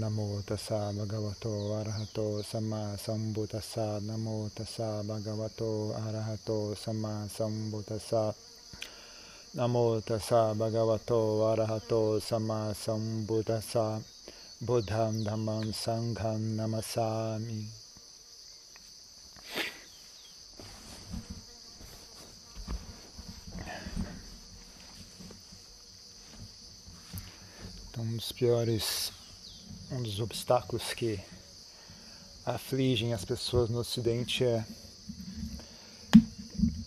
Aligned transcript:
नमो 0.00 0.28
तसा 0.48 0.78
भगवतो 0.92 1.52
अरहतो 1.78 2.24
सम्मा 2.42 2.80
सम्बुतसा 2.96 3.86
नमो 4.02 4.36
तसा 4.58 4.88
भगवतो 5.08 5.68
अरहतो 5.98 6.58
सम्मा 6.84 7.12
सम्बुतसा 7.36 8.24
नमो 9.56 9.84
तसा 10.08 10.42
भगवतो 10.60 11.20
अरहतो 11.52 12.02
सम्मा 12.28 12.60
सम्बुतसा 12.84 13.86
बुद्धं 14.66 15.24
धम्मं 15.24 15.72
सङ्घं 15.84 16.40
नमसामि 16.58 17.60
dos 28.26 28.32
piores, 28.32 29.12
um 29.88 30.02
dos 30.02 30.18
obstáculos 30.18 30.92
que 30.92 31.20
afligem 32.44 33.12
as 33.12 33.24
pessoas 33.24 33.70
no 33.70 33.78
Ocidente 33.78 34.42
é 34.42 34.64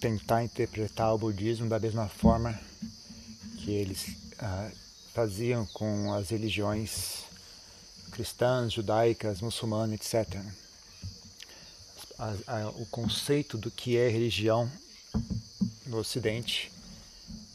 tentar 0.02 0.44
interpretar 0.44 1.13
o 1.13 1.17
budismo 1.17 1.70
da 1.70 1.80
mesma 1.80 2.09
forma 2.09 2.59
que 3.59 3.71
eles 3.71 4.17
ah, 4.38 4.70
faziam 5.13 5.66
com 5.67 6.13
as 6.13 6.30
religiões 6.30 7.23
cristãs, 8.11 8.73
judaicas, 8.73 9.39
muçulmanas, 9.39 9.95
etc. 9.95 10.41
O 12.75 12.85
conceito 12.88 13.58
do 13.58 13.71
que 13.71 13.95
é 13.95 14.09
religião 14.09 14.69
no 15.85 15.99
Ocidente 15.99 16.69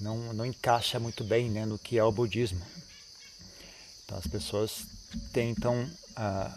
não, 0.00 0.32
não 0.32 0.46
encaixa 0.46 0.98
muito 0.98 1.22
bem 1.22 1.50
né, 1.50 1.66
no 1.66 1.78
que 1.78 1.98
é 1.98 2.04
o 2.04 2.10
budismo. 2.10 2.64
Então 4.04 4.18
as 4.18 4.26
pessoas 4.26 4.86
tentam 5.32 5.88
ah, 6.16 6.56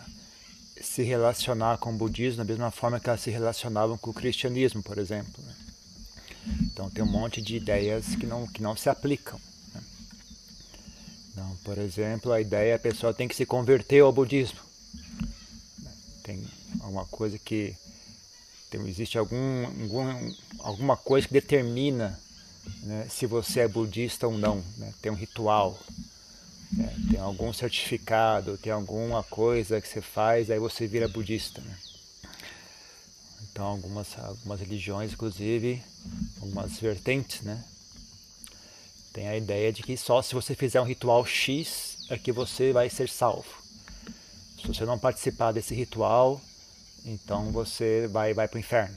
se 0.81 1.03
relacionar 1.03 1.77
com 1.77 1.94
o 1.94 1.97
budismo 1.97 2.38
da 2.38 2.44
mesma 2.44 2.71
forma 2.71 2.99
que 2.99 3.09
elas 3.09 3.21
se 3.21 3.30
relacionavam 3.30 3.97
com 3.97 4.11
o 4.11 4.13
cristianismo, 4.13 4.83
por 4.83 4.97
exemplo. 4.97 5.44
Né? 5.44 5.55
Então 6.63 6.89
tem 6.89 7.03
um 7.03 7.11
monte 7.11 7.41
de 7.41 7.55
ideias 7.55 8.16
que 8.16 8.25
não, 8.25 8.47
que 8.47 8.61
não 8.61 8.75
se 8.75 8.89
aplicam. 8.89 9.39
Né? 9.73 9.81
Então, 11.31 11.58
por 11.63 11.77
exemplo, 11.77 12.31
a 12.31 12.41
ideia 12.41 12.71
é 12.71 12.75
a 12.75 12.80
pessoa 12.80 13.13
tem 13.13 13.27
que 13.27 13.36
se 13.36 13.45
converter 13.45 14.02
ao 14.02 14.14
budismo. 14.14 14.59
Tem 16.23 16.45
alguma 16.81 17.05
coisa 17.05 17.39
que 17.39 17.75
tem, 18.69 18.86
existe 18.88 19.17
algum, 19.17 19.66
algum, 19.66 20.33
alguma 20.59 20.97
coisa 20.97 21.27
que 21.27 21.33
determina 21.33 22.19
né, 22.83 23.08
se 23.09 23.25
você 23.25 23.61
é 23.61 23.67
budista 23.67 24.27
ou 24.27 24.38
não. 24.38 24.64
Né? 24.77 24.93
Tem 25.02 25.11
um 25.11 25.16
ritual. 25.16 25.80
É, 26.79 27.11
tem 27.11 27.19
algum 27.19 27.53
certificado, 27.53 28.57
tem 28.57 28.71
alguma 28.71 29.23
coisa 29.23 29.79
que 29.79 29.87
você 29.87 30.01
faz, 30.01 30.51
aí 30.51 30.59
você 30.59 30.85
vira 30.85 31.07
budista. 31.07 31.61
Né? 31.61 31.77
Então, 33.43 33.65
algumas, 33.65 34.17
algumas 34.19 34.59
religiões, 34.59 35.13
inclusive, 35.13 35.81
algumas 36.41 36.77
vertentes, 36.79 37.41
né? 37.41 37.63
Tem 39.13 39.27
a 39.27 39.35
ideia 39.35 39.73
de 39.73 39.81
que 39.81 39.97
só 39.97 40.21
se 40.21 40.35
você 40.35 40.53
fizer 40.53 40.79
um 40.79 40.85
ritual 40.85 41.25
X 41.25 42.05
é 42.09 42.17
que 42.17 42.31
você 42.31 42.71
vai 42.71 42.89
ser 42.89 43.09
salvo. 43.09 43.49
Se 44.61 44.67
você 44.67 44.85
não 44.85 44.99
participar 44.99 45.52
desse 45.52 45.73
ritual, 45.73 46.39
então 47.03 47.52
você 47.52 48.07
vai, 48.11 48.33
vai 48.33 48.47
para 48.47 48.57
o 48.57 48.59
inferno. 48.59 48.95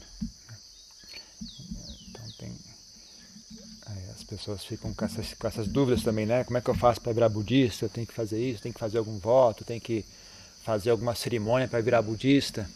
Pessoas 4.31 4.65
ficam 4.65 4.95
com 4.95 5.05
essas, 5.05 5.35
com 5.35 5.47
essas 5.47 5.67
dúvidas 5.67 6.05
também, 6.05 6.25
né? 6.25 6.45
Como 6.45 6.57
é 6.57 6.61
que 6.61 6.71
eu 6.71 6.75
faço 6.75 7.01
para 7.01 7.13
virar 7.13 7.29
budista? 7.29 7.85
Eu 7.85 7.89
tenho 7.89 8.07
que 8.07 8.15
fazer 8.15 8.41
isso, 8.41 8.63
tenho 8.63 8.73
que 8.73 8.79
fazer 8.79 8.99
algum 8.99 9.19
voto, 9.19 9.65
tenho 9.65 9.81
que 9.81 10.05
fazer 10.65 10.91
alguma 10.91 11.15
cerimônia 11.17 11.67
para 11.67 11.81
virar 11.81 12.01
budista. 12.01 12.69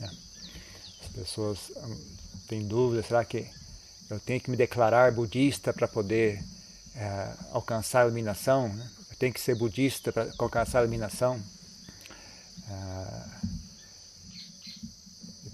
É. 0.00 0.04
As 0.04 1.08
pessoas 1.14 1.72
hum, 1.76 1.96
têm 2.46 2.66
dúvidas, 2.66 3.06
será 3.06 3.24
que 3.24 3.46
eu 4.10 4.20
tenho 4.20 4.40
que 4.40 4.50
me 4.50 4.56
declarar 4.56 5.10
budista 5.12 5.72
para 5.72 5.88
poder 5.88 6.42
é, 6.94 7.32
alcançar 7.52 8.02
a 8.02 8.04
iluminação? 8.04 8.68
Né? 8.68 8.90
Eu 9.10 9.16
tenho 9.16 9.32
que 9.32 9.40
ser 9.40 9.54
budista 9.54 10.12
para 10.12 10.30
alcançar 10.38 10.80
a 10.80 10.82
iluminação? 10.82 11.40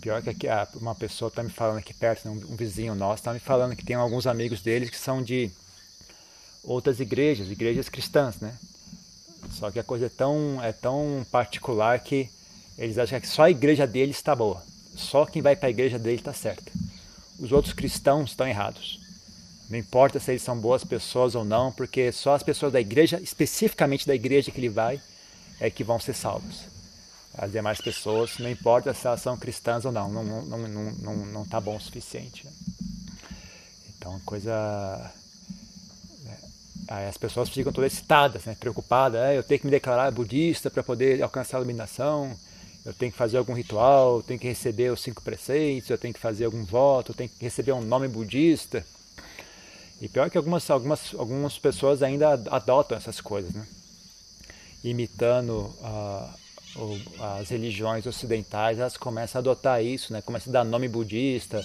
Pior 0.03 0.21
que 0.21 0.31
aqui, 0.31 0.49
uma 0.81 0.97
pessoa 0.97 1.29
está 1.29 1.45
me 1.45 1.49
falando 1.49 1.79
aqui 1.79 1.95
perto, 1.95 2.29
né, 2.29 2.45
um, 2.51 2.57
vizinho 2.57 2.93
nosso 2.93 3.21
está 3.21 3.33
me 3.33 3.39
falando 3.39 3.77
que 3.77 3.85
tem 3.85 3.95
alguns 3.95 4.27
amigos 4.27 4.61
deles 4.61 4.91
que 4.91 4.99
são 4.99 5.23
de 5.23 5.49
outras 6.65 6.99
igrejas, 6.99 7.49
igrejas 7.49 7.89
cristãs, 7.89 8.41
né? 8.41 8.53
Só 9.53 9.71
que 9.71 9.79
a 9.79 9.85
coisa 9.85 10.07
é 10.07 10.09
tão, 10.09 10.61
é 10.61 10.73
tão 10.73 11.25
particular 11.31 12.01
que 12.01 12.29
eles 12.77 12.99
acham 12.99 13.21
que 13.21 13.29
só 13.29 13.45
a 13.45 13.51
igreja 13.51 13.87
deles 13.87 14.17
está 14.17 14.35
boa. 14.35 14.61
Só 14.97 15.25
quem 15.25 15.41
vai 15.41 15.55
para 15.55 15.69
a 15.69 15.71
igreja 15.71 16.01
dele 16.01 16.17
está 16.17 16.33
certo. 16.33 16.73
Os 17.39 17.53
outros 17.53 17.73
cristãos 17.73 18.31
estão 18.31 18.49
errados. 18.49 18.99
Não 19.71 19.79
importa 19.79 20.19
se 20.19 20.33
eles 20.33 20.43
são 20.43 20.59
boas 20.59 20.83
pessoas 20.83 21.37
ou 21.37 21.45
não, 21.45 21.71
porque 21.71 22.11
só 22.11 22.35
as 22.35 22.43
pessoas 22.43 22.73
da 22.73 22.81
igreja, 22.81 23.21
especificamente 23.21 24.05
da 24.05 24.17
igreja 24.17 24.51
que 24.51 24.59
ele 24.59 24.69
vai, 24.69 25.01
é 25.61 25.71
que 25.71 25.85
vão 25.85 26.01
ser 26.01 26.15
salvos 26.15 26.72
as 27.35 27.51
demais 27.51 27.81
pessoas, 27.81 28.39
não 28.39 28.51
importa 28.51 28.93
se 28.93 29.07
elas 29.07 29.23
são 29.23 29.37
cristãs 29.37 29.85
ou 29.85 29.93
não, 29.93 30.11
não 30.11 30.25
não 30.25 30.59
não 30.59 30.93
não 30.93 31.17
não 31.27 31.43
está 31.43 31.61
bom 31.61 31.77
o 31.77 31.81
suficiente. 31.81 32.45
Né? 32.47 32.53
Então, 33.97 34.21
coisa 34.21 35.13
né? 36.25 36.39
Aí 36.89 37.07
as 37.07 37.17
pessoas 37.17 37.49
ficam 37.49 37.73
todas 37.73 37.93
excitadas, 37.93 38.45
né? 38.45 38.57
preocupadas. 38.59 39.21
É, 39.21 39.39
eu 39.39 39.43
tenho 39.43 39.61
que 39.61 39.67
me 39.67 39.71
declarar 39.71 40.11
budista 40.11 40.71
para 40.71 40.83
poder 40.83 41.23
alcançar 41.23 41.57
a 41.57 41.61
iluminação. 41.61 42.37
Eu 42.85 42.93
tenho 42.93 43.13
que 43.13 43.19
fazer 43.19 43.39
algum 43.39 43.55
ritual, 43.55 44.17
eu 44.17 44.23
tenho 44.25 44.41
que 44.41 44.49
receber 44.49 44.91
os 44.91 45.01
cinco 45.01 45.23
preceitos, 45.23 45.89
eu 45.89 45.97
tenho 45.97 46.13
que 46.13 46.19
fazer 46.19 46.47
algum 46.47 46.65
voto, 46.65 47.13
eu 47.13 47.15
tenho 47.15 47.31
que 47.31 47.45
receber 47.45 47.73
um 47.73 47.81
nome 47.81 48.09
budista. 48.09 48.85
E 50.01 50.09
pior 50.09 50.29
que 50.29 50.37
algumas, 50.37 50.69
algumas, 50.69 51.15
algumas 51.15 51.57
pessoas 51.59 52.03
ainda 52.03 52.33
adotam 52.51 52.99
essas 52.99 53.21
coisas, 53.21 53.53
né? 53.53 53.65
imitando 54.83 55.73
uh, 55.81 56.42
as 57.39 57.49
religiões 57.51 58.07
ocidentais 58.07 58.79
elas 58.79 58.97
começam 58.97 59.39
a 59.39 59.41
adotar 59.41 59.85
isso, 59.85 60.13
né? 60.13 60.23
Começam 60.23 60.51
a 60.51 60.55
dar 60.55 60.65
nome 60.65 60.89
budista, 60.89 61.63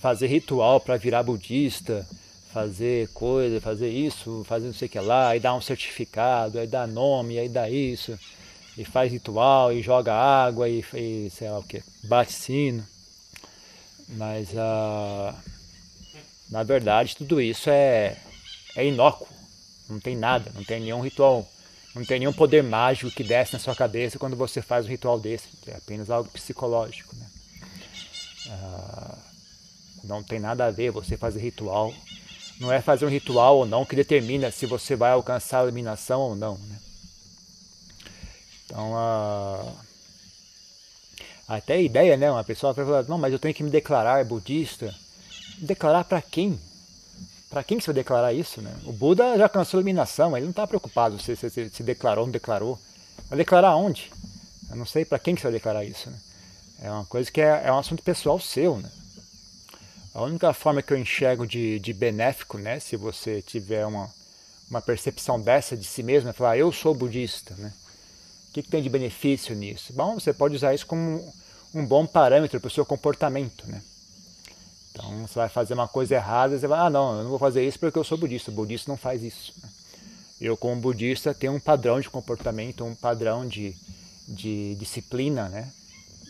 fazer 0.00 0.28
ritual 0.28 0.80
para 0.80 0.96
virar 0.96 1.22
budista, 1.22 2.06
fazer 2.52 3.08
coisa, 3.08 3.60
fazer 3.60 3.90
isso, 3.90 4.44
fazer 4.46 4.66
não 4.66 4.74
sei 4.74 4.86
o 4.86 4.90
que 4.90 5.00
lá, 5.00 5.28
aí 5.28 5.40
dá 5.40 5.54
um 5.54 5.60
certificado, 5.60 6.58
aí 6.58 6.66
dá 6.66 6.86
nome, 6.86 7.38
aí 7.38 7.48
dá 7.48 7.68
isso, 7.68 8.18
e 8.78 8.84
faz 8.84 9.12
ritual, 9.12 9.72
e 9.72 9.82
joga 9.82 10.14
água, 10.14 10.68
e, 10.68 10.84
e 10.94 11.30
sei 11.30 11.50
lá 11.50 11.58
o 11.58 11.62
que, 11.62 11.82
bate 12.04 12.32
sino. 12.32 12.86
Mas 14.10 14.50
uh, 14.52 15.34
na 16.48 16.62
verdade 16.62 17.16
tudo 17.16 17.40
isso 17.40 17.68
é, 17.68 18.16
é 18.76 18.86
inócuo, 18.86 19.26
não 19.90 19.98
tem 19.98 20.16
nada, 20.16 20.52
não 20.54 20.62
tem 20.62 20.80
nenhum 20.80 21.00
ritual 21.00 21.46
não 21.96 22.04
tem 22.04 22.18
nenhum 22.18 22.32
poder 22.32 22.62
mágico 22.62 23.10
que 23.10 23.24
desce 23.24 23.54
na 23.54 23.58
sua 23.58 23.74
cabeça 23.74 24.18
quando 24.18 24.36
você 24.36 24.60
faz 24.60 24.84
um 24.84 24.88
ritual 24.88 25.18
desse. 25.18 25.48
É 25.66 25.76
apenas 25.76 26.10
algo 26.10 26.30
psicológico. 26.30 27.16
Né? 27.16 27.26
Ah, 28.50 29.18
não 30.04 30.22
tem 30.22 30.38
nada 30.38 30.66
a 30.66 30.70
ver 30.70 30.90
você 30.90 31.16
fazer 31.16 31.40
ritual. 31.40 31.92
Não 32.60 32.70
é 32.70 32.80
fazer 32.80 33.06
um 33.06 33.10
ritual 33.10 33.58
ou 33.58 33.66
não 33.66 33.84
que 33.84 33.96
determina 33.96 34.50
se 34.50 34.66
você 34.66 34.94
vai 34.94 35.12
alcançar 35.12 35.60
a 35.60 35.62
iluminação 35.64 36.20
ou 36.20 36.36
não. 36.36 36.58
Né? 36.58 36.78
Então, 38.66 38.92
ah, 38.94 39.72
até 41.48 41.74
a 41.74 41.80
ideia, 41.80 42.16
né? 42.16 42.30
Uma 42.30 42.44
pessoa 42.44 42.74
vai 42.74 42.84
falar, 42.84 43.04
não, 43.04 43.18
mas 43.18 43.32
eu 43.32 43.38
tenho 43.38 43.54
que 43.54 43.62
me 43.62 43.70
declarar 43.70 44.24
budista. 44.24 44.94
Declarar 45.58 46.04
para 46.04 46.20
quem? 46.20 46.60
Para 47.56 47.64
quem 47.64 47.78
que 47.78 47.84
você 47.84 47.90
vai 47.90 48.02
declarar 48.02 48.34
isso? 48.34 48.60
Né? 48.60 48.70
O 48.84 48.92
Buda 48.92 49.34
já 49.38 49.44
alcançou 49.44 49.78
a 49.78 49.80
iluminação, 49.80 50.36
ele 50.36 50.44
não 50.44 50.50
está 50.50 50.66
preocupado 50.66 51.18
se 51.18 51.34
se, 51.34 51.48
se, 51.48 51.82
declarou 51.82 52.24
ou 52.24 52.26
não 52.26 52.32
declarou. 52.32 52.78
Vai 53.30 53.38
declarar 53.38 53.74
onde? 53.76 54.12
Eu 54.68 54.76
não 54.76 54.84
sei 54.84 55.06
para 55.06 55.18
quem 55.18 55.34
que 55.34 55.40
você 55.40 55.46
vai 55.46 55.54
declarar 55.54 55.82
isso. 55.82 56.10
Né? 56.10 56.18
É 56.82 56.90
uma 56.90 57.06
coisa 57.06 57.32
que 57.32 57.40
é, 57.40 57.62
é, 57.64 57.72
um 57.72 57.78
assunto 57.78 58.02
pessoal 58.02 58.38
seu. 58.38 58.76
Né? 58.76 58.90
A 60.12 60.20
única 60.20 60.52
forma 60.52 60.82
que 60.82 60.92
eu 60.92 60.98
enxergo 60.98 61.46
de, 61.46 61.78
de 61.78 61.94
benéfico, 61.94 62.58
né, 62.58 62.78
se 62.78 62.94
você 62.94 63.40
tiver 63.40 63.86
uma, 63.86 64.06
uma 64.70 64.82
percepção 64.82 65.40
dessa 65.40 65.74
de 65.74 65.86
si 65.86 66.02
mesmo, 66.02 66.28
é 66.28 66.34
falar, 66.34 66.58
eu 66.58 66.70
sou 66.70 66.94
budista. 66.94 67.54
Né? 67.56 67.72
O 68.50 68.52
que, 68.52 68.64
que 68.64 68.68
tem 68.68 68.82
de 68.82 68.90
benefício 68.90 69.54
nisso? 69.54 69.94
Bom, 69.94 70.20
você 70.20 70.34
pode 70.34 70.54
usar 70.54 70.74
isso 70.74 70.86
como 70.86 71.32
um 71.74 71.86
bom 71.86 72.06
parâmetro 72.06 72.60
para 72.60 72.68
o 72.68 72.70
seu 72.70 72.84
comportamento. 72.84 73.66
Né? 73.66 73.80
Então 74.96 75.26
você 75.26 75.34
vai 75.34 75.48
fazer 75.50 75.74
uma 75.74 75.86
coisa 75.86 76.14
errada, 76.14 76.58
você 76.58 76.66
vai, 76.66 76.80
ah 76.80 76.88
não, 76.88 77.18
eu 77.18 77.22
não 77.24 77.30
vou 77.30 77.38
fazer 77.38 77.66
isso 77.66 77.78
porque 77.78 77.98
eu 77.98 78.04
sou 78.04 78.16
budista. 78.16 78.50
O 78.50 78.54
budista 78.54 78.90
não 78.90 78.96
faz 78.96 79.22
isso. 79.22 79.52
Eu 80.40 80.56
como 80.56 80.80
budista 80.80 81.34
tenho 81.34 81.52
um 81.52 81.60
padrão 81.60 82.00
de 82.00 82.08
comportamento, 82.08 82.82
um 82.82 82.94
padrão 82.94 83.46
de, 83.46 83.76
de 84.26 84.74
disciplina, 84.76 85.50
né? 85.50 85.70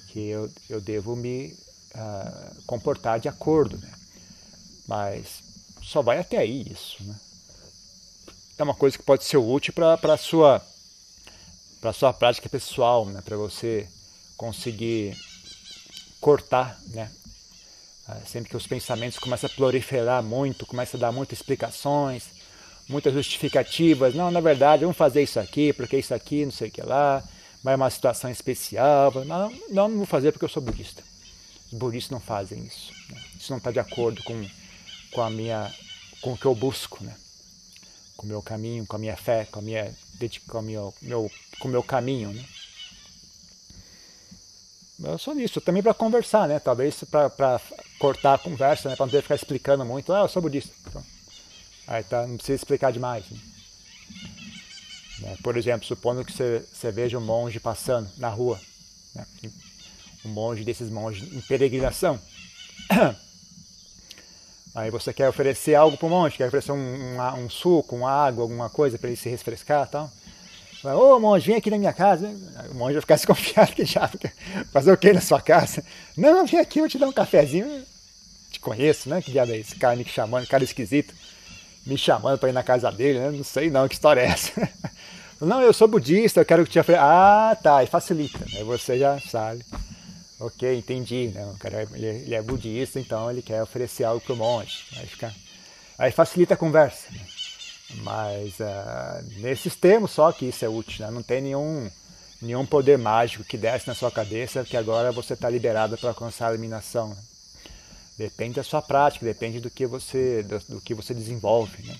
Que 0.09 0.29
eu, 0.29 0.51
eu 0.69 0.81
devo 0.81 1.15
me 1.15 1.57
uh, 1.95 2.63
comportar 2.67 3.21
de 3.21 3.29
acordo, 3.29 3.79
né? 3.79 3.93
Mas 4.89 5.43
só 5.83 6.03
vai 6.03 6.19
até 6.19 6.39
aí 6.39 6.67
isso, 6.69 7.05
né? 7.05 7.15
é 8.59 8.63
uma 8.63 8.75
coisa 8.75 8.97
que 8.97 9.05
pode 9.05 9.23
ser 9.25 9.37
útil 9.37 9.73
para 9.75 10.15
a 10.15 10.17
sua, 10.17 10.63
sua 11.95 12.13
prática 12.13 12.49
pessoal, 12.49 13.05
né? 13.05 13.21
para 13.23 13.37
você 13.37 13.87
conseguir 14.37 15.15
cortar, 16.21 16.81
né? 16.89 17.11
Ah, 18.09 18.21
sempre 18.25 18.51
que 18.51 18.57
os 18.57 18.67
pensamentos 18.67 19.19
começam 19.19 19.51
a 19.51 19.53
proliferar 19.53 20.23
muito, 20.23 20.65
começam 20.65 20.99
a 20.99 21.01
dar 21.01 21.13
muitas 21.13 21.41
explicações, 21.41 22.25
muitas 22.89 23.13
justificativas. 23.13 24.15
Não, 24.15 24.31
na 24.31 24.41
verdade, 24.41 24.83
vamos 24.83 24.97
fazer 24.97 25.23
isso 25.23 25.41
aqui, 25.41 25.73
porque 25.73 25.99
isso 25.99 26.15
aqui, 26.15 26.45
não 26.45 26.53
sei 26.53 26.69
o 26.69 26.71
que 26.71 26.83
lá, 26.83 27.23
mas 27.65 27.73
é 27.73 27.77
uma 27.77 27.91
situação 27.91 28.31
especial. 28.31 29.13
Não, 29.25 29.53
não, 29.71 29.97
vou 29.97 30.07
fazer 30.07 30.31
porque 30.31 30.45
eu 30.45 30.49
sou 30.49 30.63
budista. 30.63 31.03
Os 31.73 31.77
budistas 31.77 32.13
não 32.13 32.21
fazem 32.21 32.65
isso. 32.65 32.93
Né? 33.11 33.21
Isso 33.41 33.51
não 33.51 33.59
está 33.59 33.73
de 33.73 33.81
acordo 33.81 34.23
com, 34.23 34.49
com 35.11 35.23
a 35.23 35.29
minha, 35.29 35.75
com 36.21 36.33
o 36.33 36.39
que 36.39 36.47
eu 36.47 36.55
busco, 36.55 37.03
né? 37.03 37.15
Com 38.17 38.25
o 38.25 38.29
meu 38.29 38.41
caminho, 38.41 38.87
com 38.87 38.97
a 38.97 38.99
minha 39.01 39.17
fé, 39.17 39.47
com 39.51 39.59
a 39.59 39.63
minha, 39.63 39.93
com 40.49 40.59
o 40.59 40.63
meu, 40.63 40.95
meu, 41.03 41.31
com 41.59 41.69
o 41.69 41.71
meu 41.71 41.83
caminho, 41.83 42.33
né? 42.33 42.45
Eu 45.03 45.19
sou 45.19 45.35
nisso, 45.35 45.61
também 45.61 45.83
para 45.83 45.93
conversar, 45.93 46.49
né? 46.49 46.59
Talvez 46.59 47.05
para 47.05 47.61
cortar 47.99 48.35
a 48.35 48.39
conversa, 48.39 48.89
né? 48.89 48.97
Para 48.97 49.07
não 49.07 49.11
ter 49.11 49.19
que 49.19 49.23
ficar 49.23 49.35
explicando 49.35 49.85
muito. 49.85 50.13
Ah, 50.13 50.21
eu 50.21 50.29
sou 50.29 50.41
budista. 50.41 50.73
Então, 50.87 51.05
aí 51.87 52.03
tá, 52.03 52.27
não 52.27 52.37
precisa 52.37 52.57
explicar 52.57 52.93
demais. 52.93 53.25
Né? 53.31 53.39
Né? 55.21 55.37
Por 55.43 55.57
exemplo, 55.57 55.87
supondo 55.87 56.25
que 56.25 56.33
você, 56.33 56.65
você, 56.73 56.91
veja 56.91 57.19
um 57.19 57.23
monge 57.23 57.59
passando 57.59 58.09
na 58.17 58.29
rua, 58.29 58.61
né? 59.15 59.27
um 60.25 60.29
monge 60.29 60.65
desses 60.65 60.91
monges 60.91 61.33
em 61.33 61.41
peregrinação. 61.43 62.19
Aí 64.75 64.91
você 64.91 65.11
quer 65.11 65.27
oferecer 65.27 65.75
algo 65.75 65.97
para 65.97 66.07
o 66.07 66.11
monge, 66.11 66.37
quer 66.37 66.49
oferecer 66.49 66.71
um, 66.71 66.77
um, 66.77 67.45
um, 67.45 67.49
suco, 67.49 67.97
uma 67.97 68.11
água, 68.11 68.43
alguma 68.43 68.69
coisa 68.69 68.99
para 68.99 69.09
ele 69.09 69.17
se 69.17 69.27
resfrescar 69.27 69.89
tal. 69.89 70.13
Ô 70.95 71.19
monge, 71.19 71.47
vem 71.47 71.57
aqui 71.57 71.71
na 71.71 71.79
minha 71.79 71.93
casa. 71.93 72.29
O 72.71 72.75
monge 72.75 72.95
vai 72.95 73.01
ficar 73.01 73.15
desconfiado 73.17 73.73
que 73.73 73.85
já 73.85 74.11
fazer 74.73 74.93
o 74.93 74.97
que 74.97 75.13
na 75.13 75.21
sua 75.21 75.41
casa? 75.41 75.83
Não, 76.17 76.47
vem 76.47 76.61
aqui, 76.61 76.79
eu 76.79 76.89
te 76.89 76.99
dar 76.99 77.09
um 77.09 77.13
cafezinho. 77.13 77.85
Te 78.51 78.61
conheço, 78.61 79.09
né? 79.09 79.21
Que 79.21 79.33
diabo 79.33 79.53
é 79.53 79.59
esse 79.59 79.77
cara 79.77 79.97
me 79.97 80.05
chamando, 80.05 80.47
cara 80.47 80.63
esquisito, 80.63 81.15
me 81.87 81.99
chamando 81.99 82.39
para 82.39 82.49
ir 82.49 82.53
na 82.53 82.63
casa 82.63 82.91
dele, 82.93 83.19
né? 83.19 83.31
Não 83.31 83.45
sei 83.45 83.71
não, 83.71 83.89
que 83.89 83.95
história 83.95 84.21
é 84.21 84.27
essa? 84.27 84.53
Não, 85.39 85.61
eu 85.61 85.71
sou 85.75 85.87
budista, 85.87 86.41
eu 86.41 86.47
quero 86.47 86.65
que 86.65 86.71
te 86.71 86.79
ofereça. 86.79 87.05
Ah, 87.05 87.55
tá, 87.55 87.85
e 87.85 87.87
facilita. 87.87 88.39
Aí 88.55 88.65
você 88.65 88.99
já 88.99 89.21
sabe. 89.21 89.63
Ok, 90.41 90.79
entendi. 90.79 91.29
Né? 91.29 91.45
O 91.55 91.59
cara, 91.59 91.87
ele, 91.93 92.07
ele 92.07 92.35
é 92.35 92.41
budista, 92.41 92.99
então 92.99 93.31
ele 93.31 93.43
quer 93.43 93.63
oferecer 93.63 94.05
algo 94.05 94.21
para 94.21 94.33
o 94.33 94.37
monge. 94.37 94.85
Aí, 94.97 95.07
fica, 95.07 95.35
aí 95.99 96.11
facilita 96.11 96.55
a 96.55 96.57
conversa. 96.57 97.07
Né? 97.11 97.21
Mas 97.95 98.59
uh, 98.59 99.41
nesses 99.41 99.77
termos 99.77 100.11
só 100.11 100.33
que 100.33 100.47
isso 100.47 100.65
é 100.65 100.69
útil, 100.69 101.07
né? 101.07 101.13
não 101.13 101.23
tem 101.23 101.41
nenhum, 101.41 101.89
nenhum 102.43 102.67
poder 102.67 102.99
mágico 102.99 103.45
que 103.45 103.57
desce 103.57 103.87
na 103.87 103.95
sua 103.95 104.11
cabeça 104.11 104.65
que 104.65 104.77
agora 104.77 105.13
você 105.13 105.35
está 105.35 105.49
liberado 105.49 105.97
para 105.97 106.11
alcançar 106.11 106.49
a 106.49 106.51
eliminação. 106.51 107.11
Né? 107.11 107.17
Depende 108.19 108.55
da 108.55 108.65
sua 108.65 108.83
prática, 108.83 109.25
depende 109.25 109.61
do 109.61 109.71
que 109.71 109.87
você, 109.87 110.43
do, 110.43 110.59
do 110.77 110.81
que 110.81 110.95
você 110.95 111.15
desenvolve. 111.15 111.83
Né? 111.87 111.97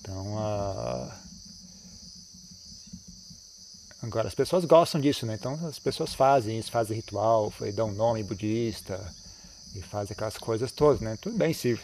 Então, 0.00 0.36
uh, 0.36 1.12
agora 4.02 4.28
as 4.28 4.34
pessoas 4.34 4.64
gostam 4.64 5.00
disso, 5.00 5.26
né? 5.26 5.34
Então 5.34 5.58
as 5.66 5.78
pessoas 5.78 6.14
fazem 6.14 6.58
isso, 6.58 6.70
fazem 6.70 6.96
ritual, 6.96 7.52
dão 7.74 7.92
nome 7.92 8.22
budista 8.22 8.98
e 9.74 9.82
fazem 9.82 10.14
aquelas 10.14 10.38
coisas 10.38 10.72
todas, 10.72 11.00
né? 11.00 11.18
Tudo 11.20 11.36
bem, 11.36 11.52
se 11.52 11.78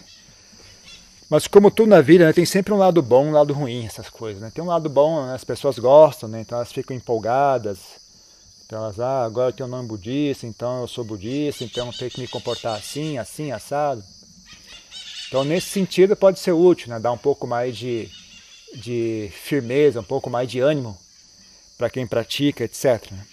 mas 1.30 1.46
como 1.46 1.70
tudo 1.70 1.88
na 1.88 2.00
vida, 2.00 2.26
né, 2.26 2.32
tem 2.32 2.44
sempre 2.44 2.72
um 2.72 2.76
lado 2.76 3.00
bom 3.00 3.26
um 3.26 3.32
lado 3.32 3.52
ruim, 3.52 3.86
essas 3.86 4.08
coisas. 4.10 4.42
Né? 4.42 4.50
Tem 4.54 4.62
um 4.62 4.66
lado 4.66 4.88
bom, 4.88 5.26
né, 5.26 5.34
as 5.34 5.44
pessoas 5.44 5.78
gostam, 5.78 6.28
né, 6.28 6.40
então 6.40 6.58
elas 6.58 6.72
ficam 6.72 6.96
empolgadas. 6.96 7.78
Então 8.66 8.82
elas, 8.82 8.98
ah, 9.00 9.24
agora 9.24 9.48
eu 9.48 9.52
tenho 9.52 9.68
um 9.68 9.72
nome 9.72 9.88
budista, 9.88 10.46
então 10.46 10.82
eu 10.82 10.88
sou 10.88 11.04
budista, 11.04 11.64
então 11.64 11.86
eu 11.86 11.92
tenho 11.92 12.10
que 12.10 12.20
me 12.20 12.28
comportar 12.28 12.76
assim, 12.76 13.18
assim, 13.18 13.52
assado. 13.52 14.02
Então 15.28 15.44
nesse 15.44 15.68
sentido 15.68 16.14
pode 16.14 16.38
ser 16.38 16.52
útil, 16.52 16.88
né, 16.90 17.00
dar 17.00 17.12
um 17.12 17.18
pouco 17.18 17.46
mais 17.46 17.76
de, 17.76 18.08
de 18.74 19.30
firmeza, 19.32 20.00
um 20.00 20.04
pouco 20.04 20.28
mais 20.28 20.50
de 20.50 20.60
ânimo 20.60 20.96
para 21.78 21.90
quem 21.90 22.06
pratica, 22.06 22.64
etc. 22.64 23.10
Né. 23.10 23.26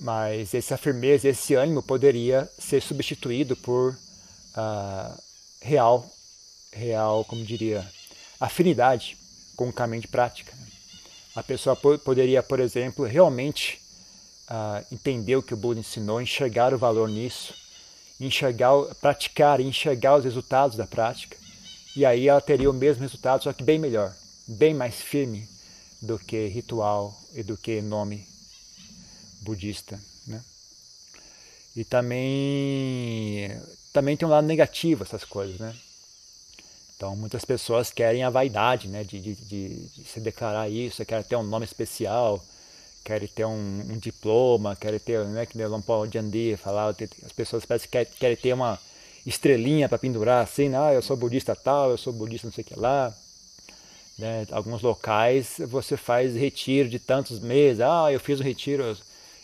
Mas 0.00 0.54
essa 0.54 0.76
firmeza, 0.76 1.28
esse 1.28 1.54
ânimo 1.54 1.82
poderia 1.82 2.48
ser 2.58 2.80
substituído 2.80 3.56
por... 3.56 3.96
Uh, 4.56 5.31
real, 5.62 6.10
real, 6.72 7.24
como 7.24 7.44
diria, 7.44 7.86
afinidade 8.40 9.16
com 9.56 9.68
o 9.68 9.72
caminho 9.72 10.02
de 10.02 10.08
prática. 10.08 10.52
A 11.34 11.42
pessoa 11.42 11.76
poderia, 11.76 12.42
por 12.42 12.60
exemplo, 12.60 13.06
realmente 13.06 13.80
uh, 14.50 14.84
entender 14.92 15.36
o 15.36 15.42
que 15.42 15.54
o 15.54 15.56
Buda 15.56 15.80
ensinou, 15.80 16.20
enxergar 16.20 16.74
o 16.74 16.78
valor 16.78 17.08
nisso, 17.08 17.54
enxergar, 18.20 18.72
praticar 19.00 19.60
enxergar 19.60 20.16
os 20.16 20.24
resultados 20.24 20.76
da 20.76 20.86
prática. 20.86 21.36
E 21.96 22.04
aí 22.04 22.28
ela 22.28 22.40
teria 22.40 22.70
o 22.70 22.74
mesmo 22.74 23.02
resultado, 23.02 23.44
só 23.44 23.52
que 23.52 23.62
bem 23.62 23.78
melhor, 23.78 24.14
bem 24.46 24.74
mais 24.74 24.96
firme 24.96 25.48
do 26.00 26.18
que 26.18 26.48
ritual 26.48 27.16
e 27.34 27.42
do 27.42 27.56
que 27.56 27.80
nome 27.80 28.26
budista. 29.40 30.00
Né? 30.26 30.42
E 31.76 31.84
também 31.84 33.50
também 33.92 34.16
tem 34.16 34.26
um 34.26 34.30
lado 34.30 34.46
negativo 34.46 35.02
essas 35.04 35.24
coisas, 35.24 35.58
né? 35.58 35.74
Então 36.96 37.16
muitas 37.16 37.44
pessoas 37.44 37.90
querem 37.90 38.22
a 38.22 38.30
vaidade, 38.30 38.88
né? 38.88 39.04
De, 39.04 39.20
de, 39.20 39.34
de, 39.34 39.68
de 39.88 40.04
se 40.04 40.20
declarar 40.20 40.68
isso, 40.68 41.04
querem 41.04 41.24
ter 41.24 41.36
um 41.36 41.42
nome 41.42 41.64
especial, 41.64 42.42
querem 43.04 43.28
ter 43.28 43.44
um, 43.44 43.80
um 43.90 43.98
diploma, 43.98 44.76
querem 44.76 44.98
ter, 44.98 45.24
né? 45.26 45.44
Que 45.46 45.58
nem 45.58 45.66
o 45.66 45.82
Paul 45.82 46.08
Jandi 46.10 46.56
falava, 46.56 46.96
as 47.24 47.32
pessoas 47.32 47.64
parecem 47.64 47.88
que 47.90 48.04
querem 48.18 48.36
ter 48.36 48.52
uma 48.52 48.78
estrelinha 49.26 49.88
para 49.88 49.98
pendurar 49.98 50.42
assim, 50.42 50.68
né? 50.68 50.78
ah, 50.78 50.92
eu 50.92 51.02
sou 51.02 51.16
budista 51.16 51.54
tal, 51.54 51.90
eu 51.90 51.98
sou 51.98 52.12
budista 52.12 52.46
não 52.46 52.52
sei 52.52 52.62
o 52.62 52.66
que 52.66 52.78
lá. 52.78 53.14
Né? 54.18 54.46
Alguns 54.50 54.82
locais 54.82 55.56
você 55.68 55.96
faz 55.96 56.34
retiro 56.34 56.88
de 56.88 56.98
tantos 56.98 57.40
meses, 57.40 57.80
ah, 57.80 58.12
eu 58.12 58.20
fiz 58.20 58.40
um 58.40 58.44
retiro 58.44 58.96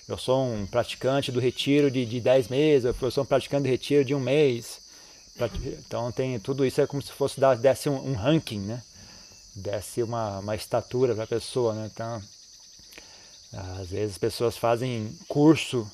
eu 0.09 0.17
sou 0.17 0.43
um 0.43 0.67
praticante 0.67 1.31
do 1.31 1.39
retiro 1.39 1.91
de, 1.91 2.07
de 2.07 2.19
10 2.19 2.49
meses, 2.49 2.85
eu 3.01 3.11
sou 3.11 3.25
um 3.25 3.27
praticante 3.27 3.65
do 3.65 3.69
retiro 3.69 4.05
de 4.05 4.15
um 4.15 4.21
mês. 4.21 4.81
Então 5.87 6.11
tem 6.11 6.41
tudo 6.41 6.65
isso 6.65 6.81
é 6.81 6.87
como 6.87 7.03
se 7.03 7.13
fosse 7.13 7.39
desse 7.61 7.89
um, 7.89 8.11
um 8.11 8.15
ranking, 8.15 8.61
né? 8.61 8.83
Desse 9.55 10.03
uma, 10.03 10.39
uma 10.39 10.57
estatura 10.57 11.15
para 11.15 11.25
a 11.25 11.29
pessoa, 11.29 11.75
né? 11.75 11.91
Então, 11.93 12.23
às 13.79 13.89
vezes 13.89 14.13
as 14.13 14.19
pessoas 14.19 14.57
fazem 14.57 15.15
curso 15.29 15.89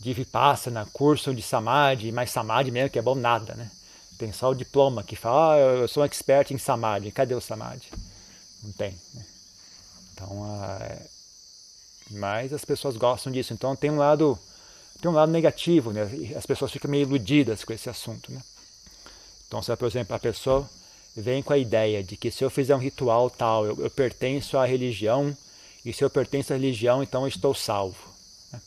de 0.00 0.12
Vipassana, 0.12 0.86
curso 0.92 1.34
de 1.34 1.40
Samadhi, 1.40 2.12
mas 2.12 2.30
Samadhi 2.30 2.70
mesmo 2.70 2.90
que 2.90 2.98
é 2.98 3.02
bom 3.02 3.14
nada, 3.14 3.54
né? 3.54 3.70
Tem 4.18 4.32
só 4.32 4.50
o 4.50 4.54
diploma 4.54 5.04
que 5.04 5.14
fala, 5.14 5.54
ah, 5.54 5.58
eu 5.58 5.88
sou 5.88 6.02
um 6.02 6.06
expert 6.06 6.50
em 6.50 6.58
Samadhi. 6.58 7.12
Cadê 7.12 7.34
o 7.34 7.40
Samadhi? 7.40 7.86
Não 8.62 8.72
tem, 8.72 8.92
né? 9.14 9.26
Então, 10.12 10.44
ah, 10.44 10.98
mas 12.10 12.52
as 12.52 12.64
pessoas 12.64 12.96
gostam 12.96 13.32
disso. 13.32 13.52
Então 13.52 13.74
tem 13.74 13.90
um 13.90 13.98
lado 13.98 14.38
tem 15.00 15.10
um 15.10 15.14
lado 15.14 15.30
negativo, 15.30 15.92
né? 15.92 16.08
As 16.36 16.46
pessoas 16.46 16.72
ficam 16.72 16.90
meio 16.90 17.02
iludidas 17.02 17.64
com 17.64 17.72
esse 17.72 17.90
assunto, 17.90 18.32
né? 18.32 18.40
Então, 19.46 19.62
se 19.62 19.74
por 19.76 19.86
exemplo 19.86 20.16
a 20.16 20.18
pessoa 20.18 20.68
vem 21.16 21.42
com 21.42 21.52
a 21.52 21.58
ideia 21.58 22.02
de 22.02 22.16
que 22.16 22.30
se 22.30 22.44
eu 22.44 22.50
fizer 22.50 22.74
um 22.74 22.78
ritual 22.78 23.30
tal, 23.30 23.64
eu, 23.64 23.76
eu 23.80 23.90
pertenço 23.90 24.58
à 24.58 24.64
religião 24.66 25.36
e 25.84 25.92
se 25.92 26.02
eu 26.02 26.10
pertenço 26.10 26.52
à 26.52 26.56
religião, 26.56 27.02
então 27.02 27.22
eu 27.22 27.28
estou 27.28 27.54
salvo. 27.54 27.96
Né? 28.52 28.60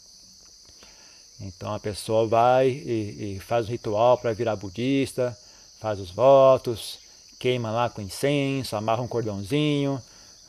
Então 1.41 1.73
a 1.73 1.79
pessoa 1.79 2.27
vai 2.27 2.69
e, 2.69 3.35
e 3.35 3.39
faz 3.39 3.67
um 3.67 3.71
ritual 3.71 4.17
para 4.17 4.33
virar 4.33 4.55
budista, 4.55 5.37
faz 5.79 5.99
os 5.99 6.11
votos, 6.11 6.99
queima 7.39 7.71
lá 7.71 7.89
com 7.89 8.01
incenso, 8.01 8.75
amarra 8.75 9.01
um 9.01 9.07
cordãozinho, 9.07 10.01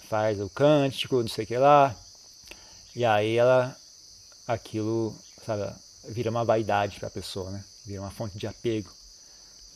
faz 0.09 0.40
o 0.40 0.49
cântico, 0.49 1.20
não 1.20 1.28
sei 1.28 1.44
o 1.44 1.47
que 1.47 1.56
lá. 1.56 1.97
E 2.94 3.04
aí 3.04 3.37
ela, 3.37 3.76
aquilo, 4.47 5.16
sabe, 5.44 5.73
vira 6.09 6.30
uma 6.30 6.44
vaidade 6.44 6.99
para 6.99 7.09
a 7.09 7.12
pessoa, 7.12 7.50
né? 7.50 7.64
Vira 7.87 8.00
uma 8.00 8.11
fonte 8.11 8.37
de 8.37 8.47
apego. 8.47 8.90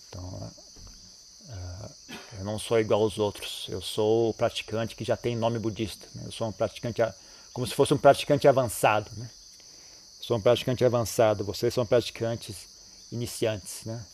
Então, 0.08 0.22
uh, 1.48 2.14
eu 2.38 2.44
não 2.44 2.58
sou 2.58 2.78
igual 2.78 3.02
aos 3.02 3.18
outros. 3.18 3.66
Eu 3.68 3.80
sou 3.80 4.30
o 4.30 4.34
praticante 4.34 4.96
que 4.96 5.04
já 5.04 5.16
tem 5.16 5.36
nome 5.36 5.58
budista. 5.58 6.06
Né? 6.14 6.22
Eu 6.26 6.32
sou 6.32 6.48
um 6.48 6.52
praticante, 6.52 7.02
como 7.52 7.66
se 7.66 7.74
fosse 7.74 7.94
um 7.94 7.98
praticante 7.98 8.48
avançado, 8.48 9.10
né? 9.16 9.30
Sou 10.20 10.36
um 10.36 10.40
praticante 10.40 10.84
avançado. 10.84 11.44
Vocês 11.44 11.72
são 11.72 11.86
praticantes 11.86 12.66
iniciantes, 13.12 13.84
né? 13.84 14.04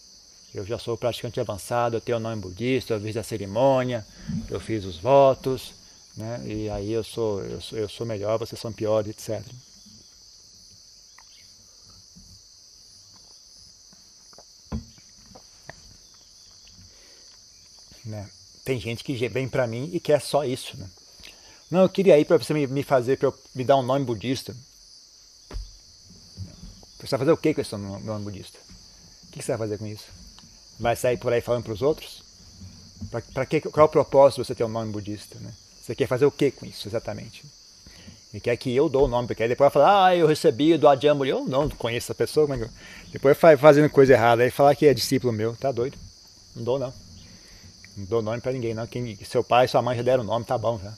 Eu 0.53 0.67
já 0.67 0.79
sou 0.79 0.97
praticante 0.97 1.39
avançado, 1.39 1.97
eu 1.97 2.01
tenho 2.01 2.19
o 2.19 2.21
nome 2.21 2.43
budista, 2.43 2.95
eu 2.95 3.01
fiz 3.01 3.17
a 3.17 3.23
cerimônia, 3.23 4.05
eu 4.49 4.59
fiz 4.59 4.85
os 4.85 4.97
votos, 4.99 5.73
né? 6.17 6.43
E 6.47 6.71
aí 6.71 6.93
eu 6.93 7.05
sou, 7.05 7.43
eu 7.43 7.61
sou, 7.61 7.79
eu 7.79 7.89
sou 7.89 8.07
melhor, 8.07 8.39
vocês 8.39 8.61
são 8.61 8.73
piores, 8.73 9.11
etc. 9.11 9.45
Né? 18.05 18.29
tem 18.65 18.79
gente 18.79 19.03
que 19.03 19.29
vem 19.29 19.49
para 19.49 19.67
mim 19.67 19.91
e 19.93 19.99
quer 19.99 20.21
só 20.21 20.45
isso, 20.45 20.77
né? 20.77 20.89
Não, 21.71 21.83
eu 21.83 21.89
queria 21.89 22.19
ir 22.19 22.25
para 22.25 22.37
você 22.37 22.53
me, 22.53 22.83
fazer, 22.83 23.17
para 23.17 23.33
me 23.55 23.65
dar 23.65 23.77
um 23.77 23.83
nome 23.83 24.05
budista. 24.05 24.55
Você 26.99 27.11
vai 27.11 27.19
fazer 27.21 27.33
o 27.33 27.37
que 27.37 27.55
com 27.55 27.61
esse 27.61 27.77
nome 27.77 28.25
budista? 28.25 28.59
O 29.25 29.33
que 29.33 29.43
você 29.43 29.53
vai 29.53 29.59
fazer 29.59 29.79
com 29.79 29.87
isso? 29.87 30.05
Vai 30.79 30.97
sair 30.97 31.17
por 31.17 31.33
aí 31.33 31.41
falando 31.41 31.65
para 31.65 31.73
os 31.73 31.83
outros? 31.83 32.23
Para 33.33 33.47
que, 33.47 33.61
qual 33.61 33.87
é 33.87 33.89
o 33.89 33.93
propósito 33.93 34.41
de 34.41 34.49
você 34.49 34.55
ter 34.55 34.65
um 34.65 34.69
nome 34.69 34.93
budista? 34.93 35.39
Né? 35.39 35.53
Você 35.91 35.97
quer 35.97 36.07
fazer 36.07 36.25
o 36.25 36.31
que 36.31 36.53
com 36.53 36.65
isso 36.65 36.87
exatamente? 36.87 37.43
E 38.33 38.39
quer 38.39 38.57
que 38.57 38.73
eu 38.73 38.89
dou 38.89 39.07
o 39.07 39.09
nome, 39.09 39.27
porque 39.27 39.43
aí 39.43 39.49
depois 39.49 39.73
vai 39.73 39.83
falar, 39.83 40.07
ah, 40.07 40.17
eu 40.17 40.25
recebi 40.25 40.79
do 40.79 40.87
Adjamuri. 40.87 41.31
Eu 41.31 41.45
não 41.45 41.69
conheço 41.69 42.05
essa 42.05 42.15
pessoa, 42.15 42.47
mas 42.47 42.71
depois 43.11 43.37
vai 43.37 43.57
fazendo 43.57 43.91
coisa 43.91 44.13
errada, 44.13 44.45
aí 44.45 44.53
falar 44.53 44.77
que 44.77 44.87
é 44.87 44.95
discípulo 44.95 45.33
meu, 45.33 45.57
tá 45.57 45.73
doido? 45.73 45.99
Não 46.55 46.63
dou 46.63 46.79
não. 46.79 46.95
Não 47.97 48.05
dou 48.05 48.23
nome 48.23 48.41
para 48.41 48.53
ninguém, 48.53 48.73
não. 48.73 48.87
Quem, 48.87 49.17
seu 49.25 49.43
pai 49.43 49.65
e 49.65 49.69
sua 49.69 49.83
mãe 49.83 49.97
já 49.97 50.05
deram 50.05 50.23
nome, 50.23 50.45
tá 50.45 50.57
bom 50.57 50.79
já. 50.79 50.95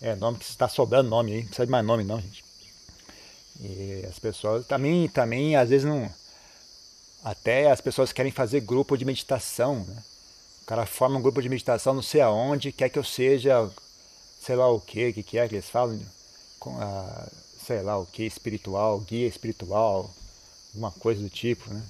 É, 0.00 0.16
nome 0.16 0.38
que 0.38 0.46
está 0.46 0.70
sobrando 0.70 1.10
nome 1.10 1.32
aí, 1.32 1.38
não 1.40 1.46
precisa 1.48 1.66
de 1.66 1.72
mais 1.72 1.84
nome 1.84 2.02
não, 2.02 2.18
gente. 2.18 2.42
E 3.60 4.06
as 4.08 4.18
pessoas 4.18 4.66
também, 4.66 5.06
também 5.06 5.54
às 5.54 5.68
vezes 5.68 5.86
não. 5.86 6.10
Até 7.22 7.70
as 7.70 7.82
pessoas 7.82 8.10
querem 8.10 8.32
fazer 8.32 8.60
grupo 8.60 8.96
de 8.96 9.04
meditação, 9.04 9.84
né? 9.86 10.02
O 10.62 10.64
cara 10.64 10.86
forma 10.86 11.18
um 11.18 11.22
grupo 11.22 11.42
de 11.42 11.48
meditação 11.50 11.92
não 11.92 12.00
sei 12.00 12.22
aonde, 12.22 12.72
quer 12.72 12.88
que 12.88 12.98
eu 12.98 13.04
seja, 13.04 13.70
sei 14.50 14.56
lá 14.56 14.68
o 14.68 14.80
que, 14.80 15.12
que, 15.12 15.22
que 15.22 15.38
é 15.38 15.46
que 15.46 15.54
eles 15.54 15.70
falam, 15.70 15.96
com 16.58 16.76
a, 16.80 17.28
sei 17.64 17.82
lá 17.82 17.96
o 17.96 18.04
que, 18.04 18.24
espiritual, 18.24 18.98
guia 18.98 19.28
espiritual, 19.28 20.10
alguma 20.70 20.90
coisa 20.90 21.22
do 21.22 21.30
tipo, 21.30 21.72
né? 21.72 21.80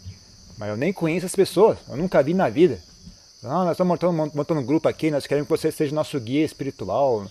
Mas 0.59 0.69
eu 0.69 0.77
nem 0.77 0.93
conheço 0.93 1.25
as 1.25 1.35
pessoas, 1.35 1.79
eu 1.89 1.97
nunca 1.97 2.23
vi 2.23 2.35
na 2.35 2.51
vida. 2.51 2.79
Não, 3.43 3.65
nós 3.65 3.71
estamos 3.71 3.89
montando, 3.93 4.37
montando 4.37 4.61
um 4.61 4.67
grupo 4.67 4.87
aqui, 4.91 5.11
nós 5.11 5.27
queremos 5.27 5.49
que 5.49 5.57
você 5.57 5.73
seja 5.73 5.95
nosso 5.95 6.21
guia 6.21 6.45
espiritual. 6.45 7.27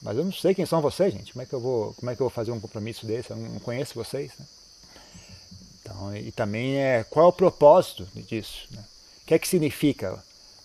Mas 0.00 0.16
eu 0.16 0.24
não 0.24 0.32
sei 0.32 0.54
quem 0.54 0.64
são 0.64 0.80
vocês, 0.80 1.12
gente. 1.12 1.32
Como 1.32 1.42
é 1.42 1.46
que 1.46 1.52
eu 1.52 1.60
vou, 1.60 1.92
como 1.94 2.08
é 2.12 2.14
que 2.14 2.22
eu 2.22 2.26
vou 2.26 2.30
fazer 2.30 2.52
um 2.52 2.60
compromisso 2.60 3.04
desse? 3.04 3.30
Eu 3.32 3.36
não 3.36 3.58
conheço 3.58 3.96
vocês. 3.96 4.30
Né? 4.38 4.46
Então, 5.80 6.16
e 6.16 6.30
também 6.30 6.76
é 6.76 7.02
qual 7.02 7.26
é 7.26 7.28
o 7.30 7.32
propósito 7.32 8.06
disso? 8.14 8.68
Né? 8.70 8.84
O 9.24 9.26
que 9.26 9.34
é 9.34 9.38
que 9.40 9.48
significa? 9.48 10.22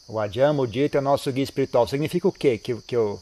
O 0.08 0.20
Adjama, 0.20 0.62
o 0.62 0.68
Dita 0.68 1.00
é 1.00 1.02
nosso 1.02 1.32
guia 1.32 1.44
espiritual. 1.44 1.88
Significa 1.88 2.28
o 2.28 2.32
quê? 2.32 2.60
Que, 2.60 2.76
que 2.76 2.96
eu 2.96 3.20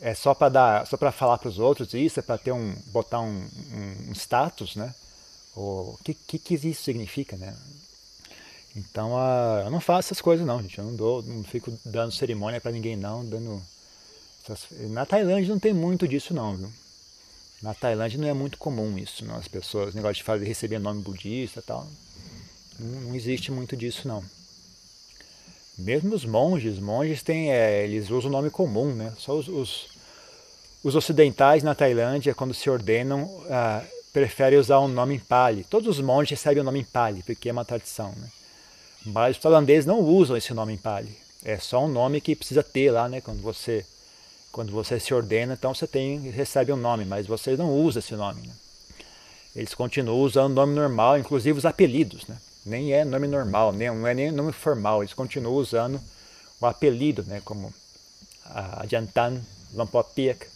é 0.00 0.14
só 0.14 0.34
para 0.34 0.48
dar, 0.48 0.86
só 0.86 0.96
para 0.96 1.12
falar 1.12 1.38
para 1.38 1.48
os 1.48 1.58
outros 1.58 1.94
isso, 1.94 2.20
é 2.20 2.22
para 2.22 2.38
ter 2.38 2.52
um, 2.52 2.74
botar 2.86 3.20
um, 3.20 3.48
um, 3.72 4.10
um 4.10 4.12
status, 4.12 4.76
né? 4.76 4.94
O 5.56 5.98
que, 6.04 6.14
que, 6.14 6.38
que 6.38 6.54
isso 6.54 6.82
significa, 6.82 7.36
né? 7.36 7.56
Então, 8.76 9.12
uh, 9.12 9.64
eu 9.64 9.70
não 9.70 9.80
faço 9.80 10.08
essas 10.08 10.20
coisas 10.20 10.46
não, 10.46 10.62
gente. 10.62 10.78
Eu 10.78 10.84
não 10.84 10.94
dou, 10.94 11.22
não 11.22 11.42
fico 11.42 11.72
dando 11.84 12.12
cerimônia 12.12 12.60
para 12.60 12.70
ninguém 12.70 12.96
não, 12.96 13.24
dando 13.24 13.60
na 14.90 15.04
Tailândia 15.04 15.52
não 15.52 15.58
tem 15.58 15.74
muito 15.74 16.08
disso 16.08 16.32
não, 16.32 16.56
viu? 16.56 16.72
Na 17.60 17.74
Tailândia 17.74 18.18
não 18.18 18.28
é 18.28 18.32
muito 18.32 18.56
comum 18.56 18.96
isso, 18.96 19.24
não. 19.24 19.36
As 19.36 19.48
pessoas, 19.48 19.94
negócio 19.94 20.16
de 20.16 20.22
fazer, 20.22 20.46
receber 20.46 20.78
nome 20.78 21.02
budista 21.02 21.60
tal. 21.60 21.86
Não, 22.78 23.00
não, 23.00 23.14
existe 23.14 23.50
muito 23.50 23.76
disso 23.76 24.06
não. 24.06 24.24
Mesmo 25.78 26.14
os 26.14 26.24
monges, 26.24 26.80
monges 26.80 27.22
têm, 27.22 27.52
é, 27.52 27.84
eles 27.84 28.10
usam 28.10 28.28
o 28.28 28.32
nome 28.32 28.50
comum, 28.50 28.92
né? 28.94 29.12
Só 29.16 29.36
os, 29.36 29.46
os, 29.46 29.86
os, 30.82 30.96
ocidentais 30.96 31.62
na 31.62 31.74
Tailândia, 31.74 32.34
quando 32.34 32.52
se 32.52 32.68
ordenam, 32.68 33.30
ah, 33.48 33.84
preferem 34.12 34.58
usar 34.58 34.80
um 34.80 34.88
nome 34.88 35.14
em 35.14 35.20
Pali. 35.20 35.64
Todos 35.64 35.88
os 35.88 36.00
monges 36.00 36.30
recebem 36.30 36.62
o 36.62 36.64
nome 36.64 36.80
em 36.80 36.84
Pali, 36.84 37.22
porque 37.22 37.48
é 37.48 37.52
uma 37.52 37.64
tradição, 37.64 38.12
né? 38.16 38.28
Mas 39.06 39.36
os 39.36 39.42
tailandeses 39.42 39.86
não 39.86 40.00
usam 40.00 40.36
esse 40.36 40.52
nome 40.52 40.74
em 40.74 40.76
Pali. 40.76 41.16
É 41.44 41.56
só 41.58 41.84
um 41.84 41.88
nome 41.88 42.20
que 42.20 42.34
precisa 42.34 42.62
ter 42.62 42.90
lá, 42.90 43.08
né? 43.08 43.20
Quando 43.20 43.40
você 43.40 43.86
quando 44.50 44.72
você 44.72 44.98
se 44.98 45.14
ordena, 45.14 45.54
então 45.54 45.74
você 45.74 45.86
tem, 45.86 46.18
recebe 46.30 46.72
um 46.72 46.76
nome, 46.76 47.04
mas 47.04 47.26
você 47.26 47.56
não 47.56 47.72
usa 47.72 48.00
esse 48.00 48.14
nome. 48.14 48.46
Né? 48.46 48.52
Eles 49.54 49.74
continuam 49.74 50.18
usando 50.20 50.52
o 50.52 50.54
nome 50.54 50.74
normal, 50.74 51.18
inclusive 51.18 51.58
os 51.58 51.66
apelidos. 51.66 52.26
Né? 52.26 52.36
Nem 52.68 52.92
é 52.92 53.04
nome 53.04 53.26
normal, 53.26 53.72
nem, 53.72 53.88
não 53.88 54.06
é 54.06 54.14
nem 54.14 54.30
nome 54.30 54.52
formal, 54.52 55.02
eles 55.02 55.14
continuam 55.14 55.54
usando 55.54 56.00
o 56.60 56.66
apelido, 56.66 57.24
né? 57.24 57.40
como 57.44 57.72
a 58.44 58.84
Jantan, 58.86 59.40
Lampopiak. 59.74 60.46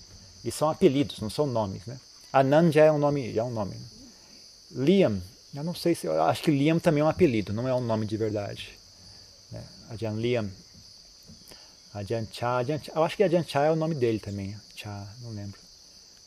E 0.44 0.50
são 0.50 0.68
apelidos, 0.68 1.20
não 1.20 1.30
são 1.30 1.46
nomes. 1.46 1.84
Né? 1.86 1.98
Anand 2.32 2.72
já 2.72 2.84
é 2.84 2.92
um 2.92 2.98
nome. 2.98 3.32
Já 3.32 3.42
é 3.42 3.44
um 3.44 3.50
nome 3.50 3.74
né? 3.74 3.86
Liam, 4.72 5.22
eu 5.54 5.62
não 5.64 5.74
sei 5.74 5.94
se. 5.94 6.06
Eu 6.06 6.22
acho 6.24 6.42
que 6.42 6.50
Liam 6.50 6.78
também 6.78 7.00
é 7.00 7.04
um 7.04 7.08
apelido, 7.08 7.52
não 7.52 7.68
é 7.68 7.74
um 7.74 7.80
nome 7.80 8.06
de 8.06 8.16
verdade. 8.16 8.70
Né? 9.50 9.62
Liam 10.16 10.50
Ajahn 11.94 12.26
Chah, 12.32 12.64
eu 12.94 13.04
acho 13.04 13.16
que 13.16 13.22
Ajahn 13.22 13.44
é 13.54 13.70
o 13.70 13.76
nome 13.76 13.94
dele 13.94 14.18
também, 14.18 14.56
Chah, 14.74 15.06
não 15.20 15.30
lembro 15.30 15.62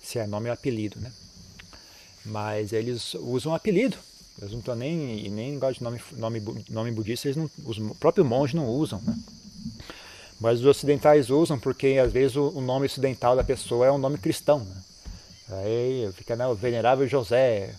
se 0.05 0.19
é 0.19 0.27
nome 0.27 0.47
ou 0.47 0.53
apelido, 0.53 0.99
né? 0.99 1.11
Mas 2.25 2.71
eles 2.71 3.15
usam 3.15 3.53
apelido, 3.53 3.97
eles 4.39 4.51
não 4.51 4.59
estão 4.59 4.75
nem, 4.75 5.29
nem 5.29 5.57
gostam 5.57 5.91
de 5.95 5.99
nome, 6.15 6.39
nome, 6.41 6.65
nome 6.69 6.91
budista, 6.91 7.27
eles 7.27 7.37
não, 7.37 7.49
os 7.65 7.77
próprios 7.97 8.27
monges 8.27 8.55
não 8.55 8.67
usam, 8.67 9.01
né? 9.01 9.17
Mas 10.39 10.59
os 10.59 10.65
ocidentais 10.65 11.29
usam 11.29 11.57
porque 11.57 11.97
às 12.03 12.11
vezes 12.11 12.35
o, 12.35 12.49
o 12.49 12.61
nome 12.61 12.85
ocidental 12.85 13.35
da 13.35 13.43
pessoa 13.43 13.85
é 13.85 13.91
um 13.91 13.97
nome 13.97 14.17
cristão, 14.17 14.59
né? 14.59 14.75
Aí 15.49 16.09
fica 16.13 16.35
né, 16.35 16.45
o 16.47 16.55
venerável 16.55 17.07
José, 17.07 17.73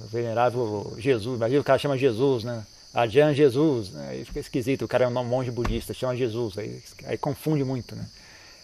o 0.00 0.06
venerável 0.06 0.94
Jesus, 0.98 1.36
imagina 1.36 1.60
o 1.60 1.64
cara 1.64 1.78
chama 1.78 1.96
Jesus, 1.96 2.42
né? 2.42 2.66
Adjan 2.94 3.32
Jesus, 3.32 3.90
né? 3.90 4.08
aí 4.10 4.24
fica 4.24 4.40
esquisito, 4.40 4.84
o 4.84 4.88
cara 4.88 5.04
é 5.04 5.08
um 5.08 5.24
monge 5.24 5.50
budista, 5.50 5.94
chama 5.94 6.14
Jesus, 6.14 6.58
aí, 6.58 6.82
aí 7.04 7.16
confunde 7.16 7.64
muito, 7.64 7.96
né? 7.96 8.06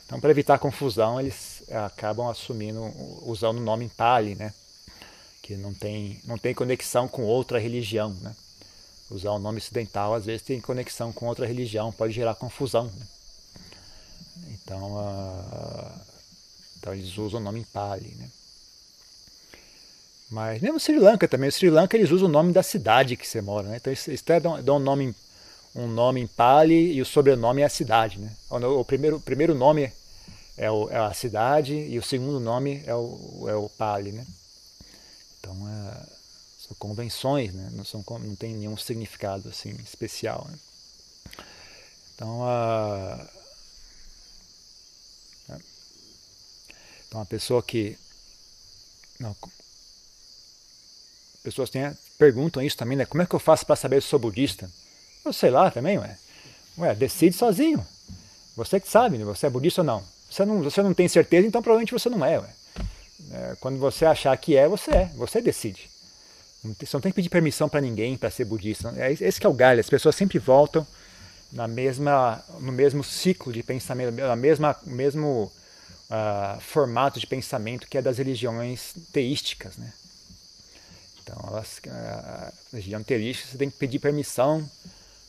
Então, 0.04 0.21
para 0.21 0.30
evitar 0.30 0.59
confusão, 0.59 1.21
eles 1.21 1.62
acabam 1.71 2.28
assumindo, 2.28 2.80
usando 3.23 3.59
o 3.59 3.62
nome 3.62 3.90
Pali, 3.95 4.35
né? 4.35 4.52
Que 5.42 5.57
não 5.57 5.73
tem, 5.73 6.21
não 6.25 6.37
tem 6.37 6.54
conexão 6.54 7.09
com 7.09 7.25
outra 7.25 7.59
religião, 7.59 8.11
né? 8.21 8.35
Usar 9.11 9.30
o 9.30 9.38
nome 9.38 9.59
ocidental, 9.59 10.14
às 10.14 10.26
vezes, 10.26 10.42
tem 10.42 10.61
conexão 10.61 11.12
com 11.12 11.26
outra 11.26 11.47
religião, 11.47 11.90
pode 11.90 12.12
gerar 12.12 12.35
confusão, 12.35 12.85
né? 12.85 13.07
Então, 14.50 14.97
uh, 14.97 16.00
então, 16.78 16.92
eles 16.92 17.16
usam 17.16 17.40
o 17.40 17.42
nome 17.42 17.64
Pali, 17.73 18.14
né? 18.18 18.30
Mas 20.30 20.61
mesmo 20.61 20.78
Sri 20.78 20.99
Lanka 20.99 21.26
também, 21.26 21.49
o 21.49 21.52
Sri 21.52 21.71
Lanka 21.71 21.97
eles 21.97 22.11
usam 22.11 22.28
o 22.28 22.30
nome 22.30 22.52
da 22.52 22.62
cidade 22.62 23.16
que 23.16 23.26
você 23.26 23.40
mora, 23.40 23.68
né? 23.68 23.76
Então 23.78 23.90
eles 23.90 24.21
até 24.21 24.38
dão, 24.38 24.62
dão 24.62 24.76
um 24.76 24.80
nome 24.80 25.14
um 25.75 25.87
nome 25.87 26.21
em 26.21 26.26
Pali 26.26 26.92
e 26.92 27.00
o 27.00 27.07
sobrenome 27.07 27.62
é 27.62 27.64
a 27.64 27.68
cidade, 27.68 28.18
né? 28.18 28.30
O 28.50 28.85
primeiro, 28.85 29.21
primeiro 29.21 29.54
nome 29.54 29.92
é, 30.57 30.71
o, 30.71 30.90
é, 30.90 30.97
a 30.97 31.14
cidade 31.14 31.75
e 31.75 31.99
o 31.99 32.02
segundo 32.02 32.40
nome 32.40 32.83
é 32.85 32.95
o, 32.95 33.47
é 33.49 33.54
o 33.54 33.68
Pali, 33.68 34.12
né? 34.12 34.26
Então 35.38 35.54
é, 35.68 36.07
são 36.66 36.76
convenções, 36.78 37.52
né? 37.54 37.71
Não, 37.73 37.85
são, 37.85 38.04
não 38.09 38.37
tem 38.37 38.54
nenhum 38.54 38.76
significado 38.76 39.49
assim 39.49 39.71
especial. 39.83 40.47
Né? 40.50 40.59
Então 42.14 42.45
a 42.45 43.28
então 47.09 47.23
a 47.23 47.26
pessoa 47.26 47.62
que 47.62 47.99
não, 49.18 49.35
pessoas 51.42 51.71
têm, 51.71 51.90
perguntam 52.18 52.62
isso 52.62 52.76
também, 52.76 52.97
né? 52.97 53.07
Como 53.07 53.23
é 53.23 53.26
que 53.26 53.35
eu 53.35 53.40
faço 53.40 53.64
para 53.64 53.76
saber 53.76 54.02
se 54.02 54.09
sou 54.09 54.18
budista? 54.18 54.71
Eu 55.25 55.33
sei 55.33 55.50
lá 55.50 55.71
também, 55.71 55.99
ué. 55.99 56.18
Ué, 56.76 56.95
decide 56.95 57.37
sozinho. 57.37 57.85
Você 58.54 58.78
que 58.78 58.88
sabe, 58.88 59.18
né? 59.18 59.25
você 59.25 59.47
é 59.47 59.50
budista 59.50 59.80
ou 59.80 59.85
não. 59.85 60.04
Você 60.30 60.45
não, 60.45 60.62
você 60.62 60.83
não 60.83 60.92
tem 60.92 61.09
certeza, 61.09 61.47
então 61.47 61.62
provavelmente 61.62 61.92
você 61.92 62.09
não 62.09 62.25
é, 62.25 62.38
ué. 62.38 62.54
Quando 63.57 63.78
você 63.78 64.05
achar 64.05 64.37
que 64.37 64.57
é, 64.57 64.69
você 64.69 64.90
é. 64.90 65.11
Você 65.14 65.40
decide. 65.40 65.88
Você 66.62 66.97
não 66.97 67.00
tem 67.00 67.12
que 67.12 67.17
pedir 67.17 67.28
permissão 67.28 67.69
para 67.69 67.81
ninguém 67.81 68.17
para 68.17 68.31
ser 68.31 68.45
budista. 68.45 68.93
É, 68.97 69.12
esse 69.12 69.45
é 69.45 69.49
o 69.49 69.55
galho. 69.55 69.81
As 69.81 69.88
pessoas 69.88 70.17
sempre 70.17 70.38
voltam 70.38 70.87
na 71.52 71.69
mesma, 71.69 72.43
no 72.61 72.73
mesmo 72.73 73.02
ciclo 73.02 73.52
de 73.52 73.62
pensamento, 73.62 74.12
na 74.12 74.37
mesma 74.37 74.76
mesmo 74.85 75.50
uh, 76.11 76.61
formato 76.61 77.21
de 77.21 77.26
pensamento 77.26 77.87
que 77.87 77.97
é 77.97 78.02
das 78.02 78.19
religiões 78.19 78.95
teísticas, 79.12 79.76
né? 79.76 79.93
Então, 81.23 81.45
elas, 81.47 81.81
a 81.87 82.52
região 82.73 83.02
teísta, 83.02 83.47
você 83.47 83.59
tem 83.59 83.71
que 83.71 83.76
pedir 83.76 83.99
permissão 83.99 84.69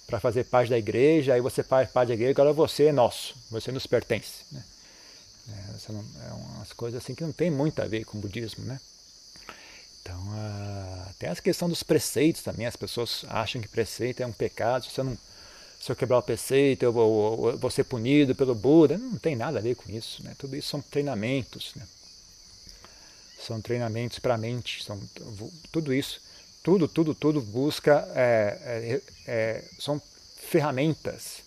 para 0.08 0.20
fazer 0.20 0.46
parte 0.46 0.70
da 0.70 0.78
igreja, 0.78 1.34
aí 1.34 1.42
você 1.42 1.62
faz 1.62 1.92
parte 1.92 2.08
da 2.08 2.14
igreja, 2.14 2.32
agora 2.32 2.54
você 2.54 2.86
é 2.86 2.92
nosso, 2.92 3.36
você 3.52 3.72
nos 3.72 3.86
pertence. 3.86 4.46
Né? 4.52 4.64
É, 5.51 5.91
não, 5.91 6.06
é 6.27 6.34
umas 6.34 6.74
coisas 6.74 7.01
assim 7.01 7.15
que 7.15 7.24
não 7.24 7.32
tem 7.32 7.50
muito 7.50 7.82
a 7.82 7.86
ver 7.86 8.06
com 8.06 8.18
o 8.18 8.22
budismo, 8.22 8.65
né? 8.65 8.79
Então, 10.01 10.20
uh, 10.20 11.13
tem 11.20 11.29
essa 11.29 11.41
questão 11.41 11.68
dos 11.70 11.84
preceitos 11.84 12.41
também, 12.41 12.65
as 12.65 12.75
pessoas 12.75 13.25
acham 13.27 13.62
que 13.62 13.68
preceito 13.68 14.22
é 14.22 14.25
um 14.25 14.32
pecado, 14.32 14.86
se, 14.86 15.03
não, 15.03 15.18
se 15.79 15.91
eu 15.91 15.96
quebrar 15.96 16.18
o 16.18 16.24
preceito 16.24 16.84
eu 16.84 16.91
vou, 16.91 17.51
eu 17.51 17.58
vou 17.58 17.70
ser 17.70 17.84
punido 17.84 18.34
pelo 18.34 18.56
Buda, 18.56 18.98
não 18.98 19.18
tem 19.18 19.36
nada 19.36 19.60
a 19.60 19.62
ver 19.62 19.75
com 19.75 19.91
isso, 19.91 20.24
né? 20.24 20.36
Tudo 20.38 20.56
isso 20.56 20.70
são 20.70 20.82
treinamentos, 20.82 21.74
né? 21.75 21.86
são 23.39 23.62
treinamentos 23.62 24.20
para 24.20 24.36
a 24.36 24.38
mente, 24.38 24.84
são 24.84 25.00
tudo 25.72 25.94
isso, 25.94 26.22
tudo, 26.62 26.88
tudo, 26.88 27.15
tudo 27.15 27.41
busca, 27.41 28.08
é, 28.13 28.58
é, 28.62 29.01
é, 29.25 29.63
são 29.79 30.01
ferramentas 30.38 31.41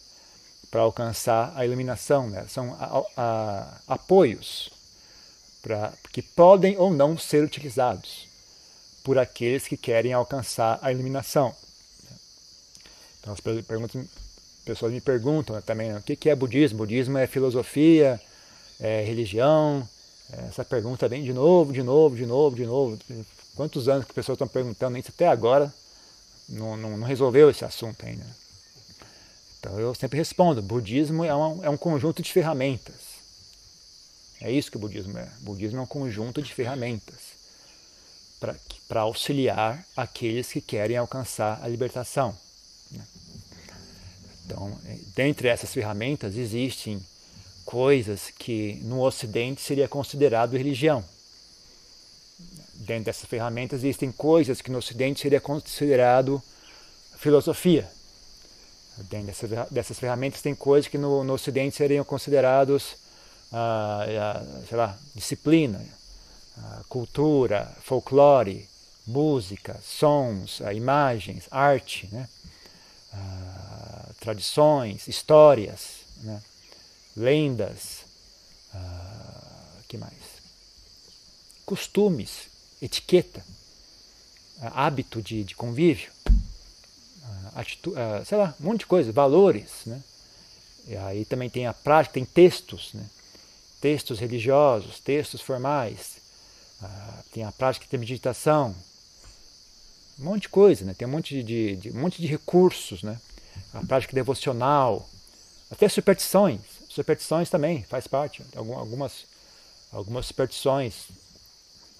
para 0.72 0.80
alcançar 0.80 1.52
a 1.54 1.66
iluminação, 1.66 2.30
né? 2.30 2.46
são 2.48 2.74
a, 2.80 3.04
a, 3.14 3.80
apoios 3.86 4.70
pra, 5.60 5.92
que 6.10 6.22
podem 6.22 6.78
ou 6.78 6.90
não 6.90 7.18
ser 7.18 7.44
utilizados 7.44 8.26
por 9.04 9.18
aqueles 9.18 9.68
que 9.68 9.76
querem 9.76 10.14
alcançar 10.14 10.78
a 10.80 10.90
iluminação. 10.90 11.54
Então 13.20 13.34
as 13.34 13.40
pessoas 14.64 14.92
me 14.92 15.00
perguntam 15.02 15.60
também 15.60 15.92
né, 15.92 15.98
o 15.98 16.02
que 16.02 16.30
é 16.30 16.34
budismo? 16.34 16.78
Budismo 16.78 17.18
é 17.18 17.26
filosofia, 17.26 18.18
é 18.80 19.02
religião? 19.02 19.86
Essa 20.48 20.64
pergunta 20.64 21.06
vem 21.06 21.22
de 21.22 21.34
novo, 21.34 21.70
de 21.70 21.82
novo, 21.82 22.16
de 22.16 22.24
novo, 22.24 22.56
de 22.56 22.64
novo. 22.64 22.98
Quantos 23.54 23.90
anos 23.90 24.06
que 24.06 24.14
pessoas 24.14 24.36
estão 24.36 24.48
perguntando 24.48 24.96
isso 24.96 25.12
até 25.14 25.28
agora? 25.28 25.70
Não, 26.48 26.78
não, 26.78 26.96
não 26.96 27.06
resolveu 27.06 27.50
esse 27.50 27.62
assunto 27.62 28.06
ainda. 28.06 28.24
Então 29.62 29.78
eu 29.78 29.94
sempre 29.94 30.18
respondo: 30.18 30.60
budismo 30.60 31.24
é 31.24 31.34
um, 31.34 31.64
é 31.64 31.70
um 31.70 31.76
conjunto 31.76 32.20
de 32.20 32.32
ferramentas. 32.32 33.12
É 34.40 34.50
isso 34.50 34.72
que 34.72 34.76
o 34.76 34.80
budismo 34.80 35.16
é. 35.16 35.30
O 35.40 35.44
budismo 35.44 35.78
é 35.78 35.82
um 35.82 35.86
conjunto 35.86 36.42
de 36.42 36.52
ferramentas 36.52 37.40
para 38.88 39.02
auxiliar 39.02 39.86
aqueles 39.96 40.48
que 40.48 40.60
querem 40.60 40.96
alcançar 40.96 41.60
a 41.62 41.68
libertação. 41.68 42.36
Né? 42.90 43.06
Então, 44.44 44.76
é, 44.84 44.98
dentre 45.14 45.46
essas 45.46 45.72
ferramentas 45.72 46.36
existem 46.36 47.00
coisas 47.64 48.32
que 48.36 48.80
no 48.82 49.00
Ocidente 49.00 49.60
seria 49.60 49.86
considerado 49.86 50.56
religião. 50.56 51.04
Dentro 52.74 53.04
dessas 53.04 53.26
ferramentas 53.26 53.78
existem 53.78 54.10
coisas 54.10 54.60
que 54.60 54.72
no 54.72 54.78
Ocidente 54.78 55.20
seria 55.20 55.40
considerado 55.40 56.42
filosofia. 57.16 57.88
Dentro 58.98 59.48
dessas, 59.70 59.98
ferramentas 59.98 60.42
tem 60.42 60.54
coisas 60.54 60.90
que 60.90 60.98
no, 60.98 61.24
no 61.24 61.32
Ocidente 61.32 61.76
seriam 61.76 62.04
considerados, 62.04 62.96
ah, 63.52 64.04
ah, 64.20 64.64
sei 64.68 64.76
lá, 64.76 64.98
disciplina, 65.14 65.82
ah, 66.58 66.82
cultura, 66.88 67.74
folclore, 67.82 68.68
música, 69.06 69.80
sons, 69.82 70.60
ah, 70.62 70.74
imagens, 70.74 71.46
arte, 71.50 72.08
né? 72.12 72.28
Tradições, 74.20 75.08
histórias. 75.08 76.02
Né? 76.22 76.40
lendas, 77.16 78.04
que 79.88 79.96
mais? 79.96 80.12
Costumes, 81.66 82.48
etiqueta, 82.80 83.44
hábito 84.60 85.20
de, 85.20 85.44
de 85.44 85.54
convívio, 85.54 86.10
atitu 87.54 87.90
uh, 87.90 88.24
sei 88.24 88.38
lá, 88.38 88.54
um 88.60 88.64
monte 88.64 88.80
de 88.80 88.86
coisa, 88.86 89.12
valores, 89.12 89.70
né? 89.86 90.02
E 90.88 90.96
aí 90.96 91.24
também 91.24 91.48
tem 91.48 91.66
a 91.66 91.72
prática, 91.72 92.14
tem 92.14 92.24
textos, 92.24 92.90
né? 92.94 93.04
Textos 93.80 94.18
religiosos, 94.18 95.00
textos 95.00 95.40
formais, 95.40 96.20
tem 97.32 97.44
a 97.44 97.50
prática 97.50 97.86
de 97.88 97.98
meditação, 97.98 98.74
um 100.18 100.24
monte 100.24 100.42
de 100.42 100.48
coisa, 100.48 100.84
né? 100.84 100.94
Tem 100.94 101.06
um 101.06 101.10
monte 101.10 101.42
de, 101.42 101.76
de, 101.76 101.90
um 101.90 102.00
monte 102.00 102.20
de 102.20 102.28
recursos, 102.28 103.02
né? 103.02 103.20
A 103.74 103.84
prática 103.84 104.14
devocional, 104.14 105.08
até 105.70 105.88
superstições, 105.88 106.60
Superstições 106.92 107.48
também 107.48 107.82
faz 107.84 108.06
parte. 108.06 108.44
Algumas, 108.54 109.24
algumas 109.90 110.26
superstições 110.26 111.06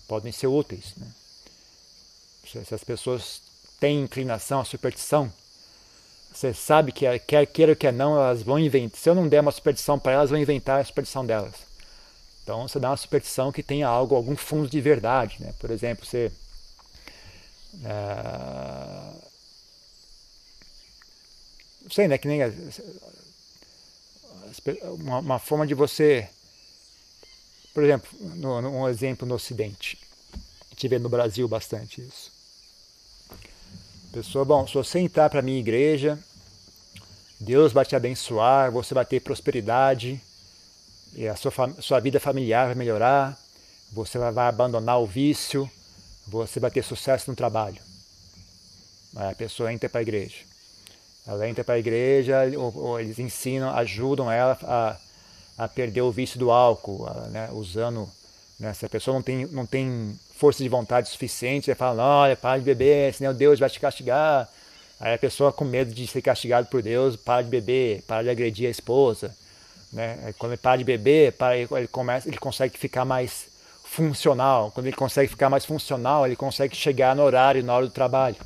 podem 0.07 0.31
ser 0.31 0.49
úteis. 0.49 0.93
Né? 0.99 1.07
Se 2.45 2.75
as 2.75 2.85
pessoas 2.85 3.41
têm 3.83 4.03
inclinação 4.03 4.61
à 4.61 4.65
superstição, 4.65 5.33
você 6.33 6.55
sabe 6.55 6.93
que 6.93 7.05
quer 7.19 7.45
queira 7.47 7.73
ou 7.73 7.77
quer 7.77 7.93
não, 7.93 8.15
elas 8.15 8.41
vão 8.41 8.57
inventar. 8.57 8.97
Se 8.97 9.11
eu 9.11 9.15
não 9.15 9.27
der 9.27 9.41
uma 9.41 9.51
superstição 9.51 9.99
para 9.99 10.13
elas, 10.13 10.31
vão 10.31 10.39
inventar 10.39 10.81
a 10.81 10.85
superstição 10.85 11.27
delas. 11.27 11.55
Então 12.45 12.69
você 12.69 12.79
dá 12.79 12.91
uma 12.91 12.97
superstição 12.97 13.51
que 13.51 13.61
tenha 13.61 13.89
algo, 13.89 14.15
algum 14.15 14.37
fundo 14.37 14.71
de 14.71 14.81
verdade. 14.81 15.39
Né? 15.41 15.53
Por 15.59 15.73
exemplo, 15.73 16.07
você. 16.07 16.31
Uh, 17.75 19.23
não 21.83 21.91
sei, 21.91 22.07
né? 22.07 22.17
Que 22.19 22.29
nem 22.29 22.41
uma, 25.01 25.19
uma 25.19 25.39
forma 25.41 25.67
de 25.67 25.75
você, 25.75 26.29
por 27.75 27.83
exemplo, 27.83 28.09
no, 28.37 28.61
um 28.61 28.89
exemplo 28.89 29.27
no 29.27 29.35
Ocidente, 29.35 29.99
a 30.35 30.69
gente 30.71 30.87
vê 30.87 31.01
no 31.01 31.09
Brasil 31.09 31.49
bastante 31.49 32.01
isso. 32.01 32.32
Pessoa, 34.13 34.45
bom, 34.45 34.67
se 34.67 34.75
você 34.75 34.99
entrar 34.99 35.31
para 35.31 35.39
a 35.39 35.43
minha 35.43 35.59
igreja, 35.59 36.19
Deus 37.41 37.73
vai 37.73 37.83
te 37.87 37.97
abençoar, 37.97 38.71
você 38.71 38.93
vai 38.93 39.07
ter 39.07 39.21
prosperidade, 39.21 40.21
a 41.31 41.35
sua, 41.35 41.53
sua 41.81 41.99
vida 41.99 42.21
familiar 42.21 42.67
vai 42.67 42.75
melhorar, 42.75 43.39
você 43.91 44.19
vai 44.19 44.49
abandonar 44.49 45.01
o 45.01 45.07
vício, 45.07 45.69
você 46.27 46.61
vai 46.61 46.71
ter 46.71 46.85
sucesso 46.85 47.31
no 47.31 47.35
trabalho. 47.35 47.81
A 49.17 49.35
pessoa 49.35 49.73
entra 49.73 49.89
para 49.89 50.01
a 50.01 50.03
igreja. 50.03 50.45
Ela 51.27 51.49
entra 51.49 51.65
para 51.65 51.77
a 51.77 51.79
igreja, 51.79 52.43
ou, 52.59 52.77
ou, 52.77 53.01
eles 53.01 53.19
ensinam, 53.19 53.75
ajudam 53.75 54.31
ela 54.31 54.59
a, 54.63 55.65
a 55.65 55.69
perder 55.69 56.03
o 56.03 56.13
vício 56.13 56.39
do 56.39 56.51
álcool, 56.51 57.09
né, 57.31 57.49
usando. 57.51 58.07
Né, 58.63 58.73
se 58.75 58.87
a 58.87 58.89
pessoa 58.89 59.17
não 59.17 59.23
tem, 59.23 59.45
não 59.47 59.67
tem 59.67 60.17
força 60.37 60.63
de 60.63 60.69
vontade 60.69 61.09
suficiente, 61.09 61.65
você 61.65 61.75
fala: 61.75 62.21
olha, 62.23 62.37
para 62.37 62.59
de 62.59 62.65
beber, 62.65 63.13
senão 63.13 63.35
Deus 63.35 63.59
vai 63.59 63.69
te 63.69 63.81
castigar. 63.81 64.49
Aí 65.01 65.15
a 65.15 65.19
pessoa, 65.19 65.53
com 65.53 65.65
medo 65.65 65.93
de 65.93 66.07
ser 66.07 66.23
castigado 66.23 66.69
por 66.69 66.81
Deus, 66.81 67.17
para 67.17 67.43
de 67.43 67.49
beber, 67.49 68.03
para 68.03 68.23
de 68.23 68.31
agredir 68.31 68.69
a 68.69 68.71
esposa. 68.71 69.35
Né? 69.93 70.33
Quando 70.39 70.53
ele 70.53 70.61
para 70.61 70.77
de 70.77 70.85
beber, 70.85 71.33
para, 71.33 71.57
ele, 71.57 71.89
começa, 71.91 72.29
ele 72.29 72.39
consegue 72.39 72.79
ficar 72.79 73.05
mais 73.05 73.47
funcional. 73.83 74.71
Quando 74.71 74.87
ele 74.87 74.95
consegue 74.95 75.29
ficar 75.29 75.51
mais 75.51 75.65
funcional, 75.65 76.25
ele 76.25 76.37
consegue 76.37 76.77
chegar 76.77 77.17
no 77.17 77.25
horário, 77.25 77.65
na 77.65 77.75
hora 77.75 77.87
do 77.87 77.93
trabalho. 77.93 78.37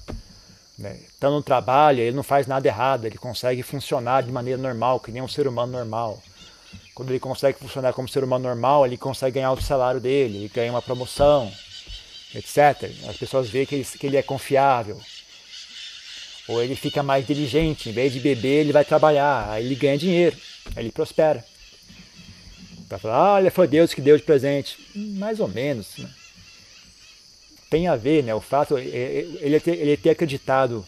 Né? 0.78 0.98
Tá 1.20 1.28
no 1.28 1.42
trabalho, 1.42 2.00
ele 2.00 2.16
não 2.16 2.22
faz 2.22 2.46
nada 2.46 2.66
errado, 2.66 3.04
ele 3.04 3.18
consegue 3.18 3.62
funcionar 3.62 4.22
de 4.22 4.32
maneira 4.32 4.60
normal, 4.60 4.98
que 4.98 5.12
nem 5.12 5.20
um 5.20 5.28
ser 5.28 5.46
humano 5.46 5.72
normal. 5.72 6.22
Quando 6.96 7.10
ele 7.10 7.20
consegue 7.20 7.58
funcionar 7.58 7.92
como 7.92 8.08
ser 8.08 8.24
humano 8.24 8.48
normal, 8.48 8.86
ele 8.86 8.96
consegue 8.96 9.34
ganhar 9.34 9.52
o 9.52 9.60
salário 9.60 10.00
dele, 10.00 10.38
ele 10.38 10.48
ganha 10.48 10.72
uma 10.72 10.80
promoção, 10.80 11.52
etc. 12.34 12.90
As 13.06 13.16
pessoas 13.16 13.50
veem 13.50 13.66
que 13.66 13.74
ele, 13.74 13.84
que 13.84 14.06
ele 14.06 14.16
é 14.16 14.22
confiável. 14.22 14.98
Ou 16.48 16.62
ele 16.62 16.74
fica 16.74 17.02
mais 17.02 17.26
diligente, 17.26 17.90
em 17.90 17.92
vez 17.92 18.14
de 18.14 18.18
beber, 18.18 18.62
ele 18.62 18.72
vai 18.72 18.84
trabalhar, 18.84 19.50
aí 19.50 19.66
ele 19.66 19.74
ganha 19.74 19.98
dinheiro, 19.98 20.36
aí 20.74 20.84
ele 20.84 20.90
prospera. 20.90 21.44
Para 22.88 22.98
falar, 22.98 23.34
olha, 23.34 23.50
foi 23.50 23.68
Deus 23.68 23.92
que 23.92 24.00
deu 24.00 24.16
de 24.16 24.22
presente. 24.22 24.78
Mais 24.94 25.38
ou 25.38 25.48
menos. 25.48 25.98
Né? 25.98 26.08
tem 27.68 27.88
a 27.88 27.96
ver, 27.96 28.22
né, 28.22 28.34
o 28.34 28.40
fato, 28.40 28.78
ele 28.78 29.60
ter, 29.60 29.74
ele 29.76 29.96
ter 29.96 30.10
acreditado 30.10 30.86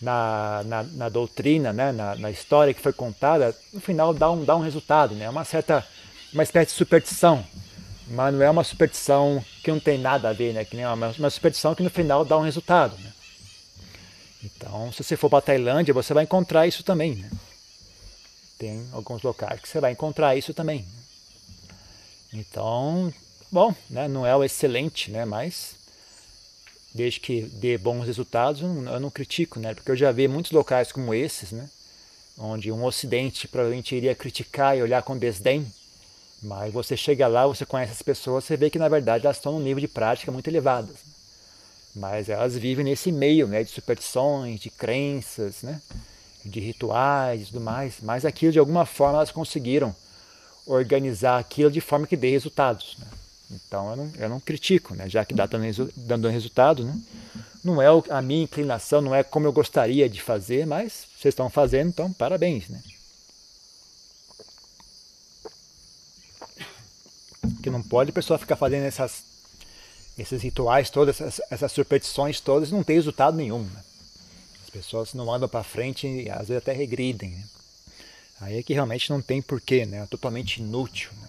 na, 0.00 0.62
na, 0.64 0.82
na 0.82 1.08
doutrina, 1.08 1.72
né, 1.72 1.92
na, 1.92 2.14
na, 2.16 2.30
história 2.30 2.74
que 2.74 2.80
foi 2.80 2.92
contada, 2.92 3.56
no 3.72 3.80
final 3.80 4.12
dá 4.12 4.30
um, 4.30 4.44
dá 4.44 4.54
um 4.56 4.60
resultado, 4.60 5.14
né, 5.14 5.28
uma 5.28 5.44
certa, 5.44 5.86
uma 6.32 6.42
espécie 6.42 6.72
de 6.72 6.78
superstição, 6.78 7.44
mas 8.08 8.34
não 8.34 8.42
é 8.42 8.50
uma 8.50 8.64
superstição 8.64 9.42
que 9.62 9.70
não 9.70 9.80
tem 9.80 9.98
nada 9.98 10.28
a 10.28 10.32
ver, 10.32 10.52
né, 10.52 10.64
que 10.64 10.76
nem 10.76 10.86
uma, 10.86 11.08
uma 11.18 11.30
superstição 11.30 11.74
que 11.74 11.82
no 11.82 11.90
final 11.90 12.24
dá 12.24 12.36
um 12.36 12.42
resultado, 12.42 12.96
né. 12.98 13.12
Então, 14.44 14.92
se 14.92 15.02
você 15.02 15.16
for 15.16 15.28
para 15.28 15.38
a 15.38 15.42
Tailândia, 15.42 15.94
você 15.94 16.14
vai 16.14 16.24
encontrar 16.24 16.66
isso 16.66 16.82
também, 16.82 17.16
né. 17.16 17.30
Tem 18.58 18.86
alguns 18.92 19.22
locais 19.22 19.60
que 19.60 19.68
você 19.68 19.80
vai 19.80 19.92
encontrar 19.92 20.36
isso 20.36 20.54
também. 20.54 20.86
Então, 22.32 23.12
bom, 23.50 23.74
né, 23.88 24.08
não 24.08 24.26
é 24.26 24.36
o 24.36 24.44
excelente, 24.44 25.10
né, 25.10 25.24
mas 25.24 25.75
desde 26.96 27.20
que 27.20 27.42
dê 27.42 27.76
bons 27.76 28.06
resultados, 28.06 28.62
eu 28.62 28.68
não, 28.68 28.92
eu 28.94 29.00
não, 29.00 29.10
critico, 29.10 29.60
né? 29.60 29.74
Porque 29.74 29.90
eu 29.90 29.96
já 29.96 30.10
vi 30.10 30.26
muitos 30.26 30.50
locais 30.50 30.90
como 30.90 31.12
esses, 31.14 31.52
né? 31.52 31.68
Onde 32.38 32.72
um 32.72 32.84
ocidente 32.84 33.46
provavelmente 33.46 33.94
iria 33.94 34.14
criticar 34.14 34.76
e 34.76 34.82
olhar 34.82 35.02
com 35.02 35.16
desdém, 35.16 35.66
mas 36.42 36.72
você 36.72 36.96
chega 36.96 37.26
lá, 37.26 37.46
você 37.46 37.64
conhece 37.66 37.92
as 37.92 38.02
pessoas, 38.02 38.44
você 38.44 38.56
vê 38.56 38.70
que 38.70 38.78
na 38.78 38.88
verdade 38.88 39.26
elas 39.26 39.36
estão 39.36 39.52
num 39.52 39.60
nível 39.60 39.80
de 39.80 39.88
prática 39.88 40.32
muito 40.32 40.48
elevado. 40.48 40.88
Né? 40.88 40.98
Mas 41.94 42.28
elas 42.28 42.56
vivem 42.56 42.84
nesse 42.84 43.12
meio, 43.12 43.46
né? 43.46 43.62
De 43.62 43.70
superstições, 43.70 44.60
de 44.60 44.70
crenças, 44.70 45.62
né? 45.62 45.80
De 46.44 46.60
rituais 46.60 47.42
e 47.42 47.46
tudo 47.46 47.60
mais. 47.60 47.96
Mas 48.02 48.24
aquilo 48.24 48.52
de 48.52 48.58
alguma 48.58 48.86
forma 48.86 49.18
elas 49.18 49.30
conseguiram 49.30 49.94
organizar 50.66 51.38
aquilo 51.38 51.70
de 51.70 51.80
forma 51.80 52.06
que 52.06 52.16
dê 52.16 52.30
resultados, 52.30 52.96
né? 52.98 53.06
Então 53.50 53.90
eu 53.90 53.96
não, 53.96 54.12
eu 54.18 54.28
não 54.28 54.40
critico, 54.40 54.94
né? 54.94 55.08
já 55.08 55.24
que 55.24 55.34
dá 55.34 55.46
dando, 55.46 55.92
dando 55.96 56.28
resultado. 56.28 56.84
Né? 56.84 57.00
Não 57.62 57.80
é 57.80 57.86
a 58.10 58.20
minha 58.20 58.44
inclinação, 58.44 59.00
não 59.00 59.14
é 59.14 59.22
como 59.22 59.46
eu 59.46 59.52
gostaria 59.52 60.08
de 60.08 60.20
fazer, 60.20 60.66
mas 60.66 61.06
vocês 61.16 61.32
estão 61.32 61.48
fazendo, 61.48 61.88
então 61.88 62.12
parabéns. 62.12 62.68
Né? 62.68 62.82
Que 67.62 67.70
não 67.70 67.82
pode 67.82 68.10
a 68.10 68.14
pessoa 68.14 68.38
ficar 68.38 68.56
fazendo 68.56 68.84
essas, 68.84 69.22
esses 70.18 70.42
rituais 70.42 70.90
todos, 70.90 71.20
essas, 71.20 71.40
essas 71.50 71.72
superstições 71.72 72.40
todas, 72.40 72.70
não 72.70 72.82
tem 72.82 72.96
resultado 72.96 73.36
nenhum. 73.36 73.62
Né? 73.62 73.84
As 74.64 74.70
pessoas 74.70 75.14
não 75.14 75.32
andam 75.32 75.48
para 75.48 75.62
frente 75.62 76.06
e 76.06 76.28
às 76.28 76.48
vezes 76.48 76.56
até 76.56 76.72
regridem. 76.72 77.30
Né? 77.30 77.44
Aí 78.40 78.58
é 78.58 78.62
que 78.62 78.74
realmente 78.74 79.08
não 79.10 79.22
tem 79.22 79.40
porquê, 79.40 79.86
né? 79.86 80.02
É 80.02 80.06
totalmente 80.06 80.58
inútil. 80.58 81.10
Né? 81.20 81.25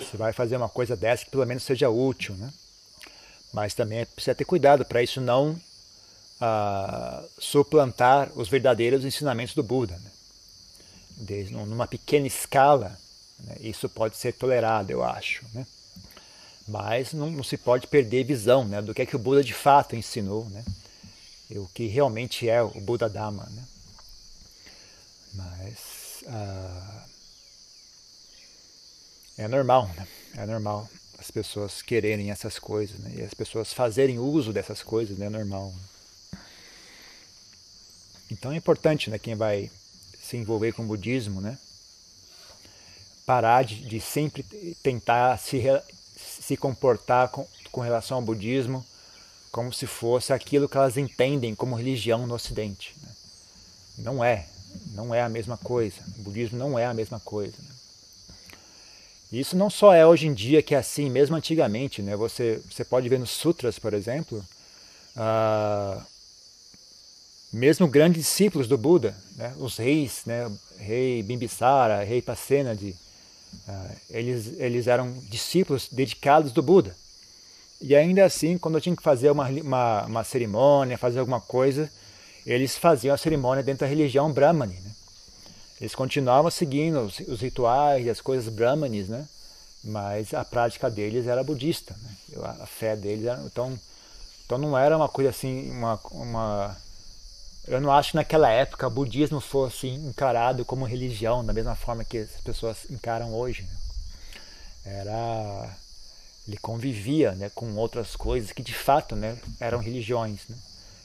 Você 0.00 0.16
vai 0.16 0.32
fazer 0.32 0.56
uma 0.56 0.68
coisa 0.68 0.96
dessa 0.96 1.24
que 1.24 1.30
pelo 1.30 1.46
menos 1.46 1.62
seja 1.62 1.90
útil, 1.90 2.34
né? 2.36 2.52
Mas 3.52 3.74
também 3.74 4.04
precisa 4.06 4.34
ter 4.34 4.44
cuidado 4.44 4.84
para 4.84 5.02
isso 5.02 5.20
não 5.20 5.60
ah, 6.40 7.22
suplantar 7.38 8.30
os 8.34 8.48
verdadeiros 8.48 9.04
ensinamentos 9.04 9.54
do 9.54 9.62
Buda. 9.62 9.94
Né? 9.94 10.10
Desde, 11.16 11.52
numa 11.52 11.86
pequena 11.86 12.26
escala, 12.26 12.98
né? 13.40 13.56
isso 13.60 13.88
pode 13.88 14.16
ser 14.16 14.32
tolerado, 14.32 14.90
eu 14.90 15.04
acho. 15.04 15.44
Né? 15.52 15.66
Mas 16.66 17.12
não, 17.12 17.30
não, 17.30 17.42
se 17.42 17.56
pode 17.56 17.86
perder 17.86 18.24
visão 18.24 18.64
né? 18.64 18.80
do 18.80 18.94
que 18.94 19.02
é 19.02 19.06
que 19.06 19.16
o 19.16 19.18
Buda 19.18 19.42
de 19.42 19.54
fato 19.54 19.96
ensinou, 19.96 20.44
né? 20.46 20.64
E 21.50 21.58
o 21.58 21.68
que 21.74 21.88
realmente 21.88 22.48
é 22.48 22.62
o 22.62 22.80
Buda 22.80 23.08
Dhamma. 23.08 23.44
Né? 23.50 23.64
Mas 25.34 26.24
ah, 26.28 27.04
é 29.44 29.48
normal, 29.48 29.88
né? 29.96 30.06
é 30.36 30.46
normal 30.46 30.88
as 31.18 31.30
pessoas 31.30 31.82
quererem 31.82 32.30
essas 32.30 32.58
coisas 32.58 32.98
né? 32.98 33.12
e 33.16 33.22
as 33.22 33.34
pessoas 33.34 33.72
fazerem 33.72 34.18
uso 34.18 34.52
dessas 34.52 34.82
coisas, 34.82 35.18
né? 35.18 35.26
é 35.26 35.30
normal. 35.30 35.72
Então 38.30 38.52
é 38.52 38.56
importante, 38.56 39.10
né, 39.10 39.18
quem 39.18 39.34
vai 39.34 39.70
se 40.22 40.36
envolver 40.36 40.72
com 40.72 40.82
o 40.82 40.86
budismo, 40.86 41.40
né, 41.40 41.58
parar 43.26 43.64
de, 43.64 43.84
de 43.84 44.00
sempre 44.00 44.42
tentar 44.82 45.38
se, 45.38 45.60
se 46.16 46.56
comportar 46.56 47.28
com, 47.28 47.46
com 47.72 47.80
relação 47.80 48.18
ao 48.18 48.22
budismo 48.22 48.84
como 49.50 49.72
se 49.72 49.86
fosse 49.86 50.32
aquilo 50.32 50.68
que 50.68 50.76
elas 50.76 50.96
entendem 50.96 51.54
como 51.54 51.74
religião 51.74 52.26
no 52.26 52.34
Ocidente. 52.34 52.94
Né? 53.02 53.08
Não 53.98 54.24
é, 54.24 54.46
não 54.92 55.14
é 55.14 55.22
a 55.22 55.28
mesma 55.28 55.56
coisa. 55.56 55.96
O 56.18 56.22
budismo 56.22 56.56
não 56.56 56.78
é 56.78 56.86
a 56.86 56.94
mesma 56.94 57.18
coisa. 57.18 57.56
Né? 57.60 57.69
Isso 59.32 59.56
não 59.56 59.70
só 59.70 59.94
é 59.94 60.04
hoje 60.04 60.26
em 60.26 60.34
dia 60.34 60.62
que 60.62 60.74
é 60.74 60.78
assim, 60.78 61.08
mesmo 61.08 61.36
antigamente. 61.36 62.02
Né? 62.02 62.16
Você, 62.16 62.60
você 62.68 62.84
pode 62.84 63.08
ver 63.08 63.18
nos 63.18 63.30
sutras, 63.30 63.78
por 63.78 63.94
exemplo, 63.94 64.44
uh, 65.16 66.02
mesmo 67.52 67.86
grandes 67.86 68.24
discípulos 68.24 68.66
do 68.66 68.76
Buda, 68.76 69.16
né, 69.36 69.54
os 69.58 69.76
reis, 69.76 70.22
né, 70.26 70.50
rei 70.78 71.22
Bimbisara, 71.22 72.02
rei 72.02 72.20
Pasenadi, 72.20 72.96
uh, 73.68 73.96
eles, 74.10 74.58
eles 74.58 74.86
eram 74.86 75.12
discípulos 75.28 75.88
dedicados 75.90 76.52
do 76.52 76.62
Buda. 76.62 76.94
E 77.80 77.96
ainda 77.96 78.24
assim, 78.24 78.58
quando 78.58 78.74
eu 78.74 78.80
tinha 78.80 78.94
que 78.94 79.02
fazer 79.02 79.30
uma, 79.30 79.48
uma, 79.48 80.04
uma 80.06 80.24
cerimônia, 80.24 80.98
fazer 80.98 81.20
alguma 81.20 81.40
coisa, 81.40 81.90
eles 82.44 82.76
faziam 82.76 83.14
a 83.14 83.18
cerimônia 83.18 83.62
dentro 83.62 83.80
da 83.80 83.86
religião 83.86 84.30
Brahmani. 84.32 84.74
Né? 84.74 84.90
Eles 85.80 85.94
continuavam 85.94 86.50
seguindo 86.50 87.00
os, 87.00 87.18
os 87.20 87.40
rituais 87.40 88.04
e 88.04 88.10
as 88.10 88.20
coisas 88.20 88.52
Brahmanis, 88.52 89.08
né? 89.08 89.26
mas 89.82 90.34
a 90.34 90.44
prática 90.44 90.90
deles 90.90 91.26
era 91.26 91.42
budista. 91.42 91.96
Né? 92.02 92.16
A, 92.42 92.64
a 92.64 92.66
fé 92.66 92.94
deles 92.94 93.24
era. 93.24 93.40
Então, 93.44 93.78
então 94.44 94.58
não 94.58 94.76
era 94.76 94.96
uma 94.96 95.08
coisa 95.08 95.30
assim, 95.30 95.70
uma, 95.70 95.98
uma 96.10 96.76
eu 97.66 97.80
não 97.80 97.92
acho 97.92 98.10
que 98.10 98.16
naquela 98.16 98.50
época 98.50 98.86
o 98.86 98.90
budismo 98.90 99.40
fosse 99.40 99.86
encarado 99.86 100.64
como 100.64 100.84
religião 100.84 101.44
da 101.44 101.52
mesma 101.52 101.76
forma 101.76 102.04
que 102.04 102.18
as 102.18 102.40
pessoas 102.42 102.90
encaram 102.90 103.32
hoje. 103.34 103.62
Né? 103.62 103.70
Era 104.84 105.76
ele 106.48 106.56
convivia 106.56 107.32
né, 107.32 107.50
com 107.54 107.76
outras 107.76 108.16
coisas 108.16 108.50
que 108.50 108.62
de 108.62 108.74
fato 108.74 109.14
né, 109.14 109.38
eram 109.60 109.78
religiões. 109.78 110.40
Né? 110.48 110.56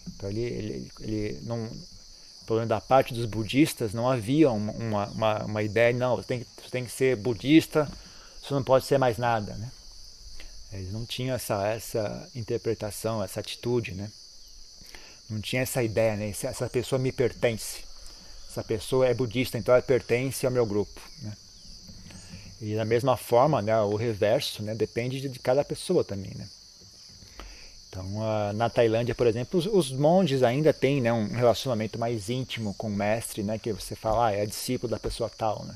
Então 0.08 0.30
ele, 0.30 0.42
ele, 0.42 0.92
ele 1.02 1.40
não, 1.44 1.70
pelo 2.46 2.60
menos 2.60 2.70
da 2.70 2.82
parte 2.82 3.14
dos 3.14 3.26
budistas, 3.26 3.94
não 3.94 4.10
havia 4.10 4.52
uma, 4.52 5.08
uma, 5.08 5.44
uma 5.44 5.64
ideia, 5.64 5.94
não, 5.94 6.16
você 6.16 6.28
tem, 6.28 6.46
você 6.62 6.70
tem 6.70 6.86
que 6.86 6.92
ser 6.92 7.16
budista, 7.16 7.90
você 8.42 8.54
não 8.54 8.64
pode 8.64 8.86
ser 8.86 8.98
mais 8.98 9.18
nada. 9.18 9.56
Né? 9.56 9.72
Eles 10.72 10.92
não 10.92 11.06
tinham 11.06 11.36
essa, 11.36 11.66
essa 11.68 12.30
interpretação, 12.36 13.24
essa 13.24 13.40
atitude. 13.40 13.94
Né? 13.94 14.12
Não 15.30 15.42
tinha 15.42 15.64
essa 15.64 15.82
ideia, 15.82 16.16
né? 16.16 16.30
Essa 16.30 16.70
pessoa 16.70 17.00
me 17.00 17.12
pertence. 17.12 17.84
Essa 18.50 18.64
pessoa 18.64 19.08
é 19.08 19.14
budista, 19.14 19.58
então 19.58 19.74
ela 19.74 19.82
pertence 19.82 20.46
ao 20.46 20.52
meu 20.52 20.66
grupo. 20.66 21.02
Né? 21.22 21.34
E 22.62 22.76
da 22.76 22.86
mesma 22.86 23.18
forma, 23.18 23.62
né, 23.62 23.78
o 23.82 23.96
reverso 23.96 24.64
né, 24.64 24.74
depende 24.74 25.20
de 25.20 25.40
cada 25.40 25.64
pessoa 25.64 26.04
também. 26.04 26.32
Né? 26.36 26.48
Então, 27.96 28.54
na 28.54 28.70
Tailândia, 28.70 29.16
por 29.16 29.26
exemplo, 29.26 29.58
os, 29.58 29.66
os, 29.66 29.92
monges 29.92 30.44
ainda 30.44 30.74
têm 30.74 31.00
né, 31.00 31.14
um 31.14 31.30
relacionamento 31.30 31.98
mais 31.98 32.30
íntimo 32.30 32.74
com 32.74 32.88
o 32.88 32.96
mestre, 32.96 33.42
né, 33.42 33.58
que 33.58 33.72
você 33.72 33.96
fala, 33.96 34.28
ah, 34.28 34.32
é 34.34 34.46
discípulo 34.46 34.92
da 34.92 35.00
pessoa 35.00 35.30
tal. 35.30 35.64
Né? 35.64 35.76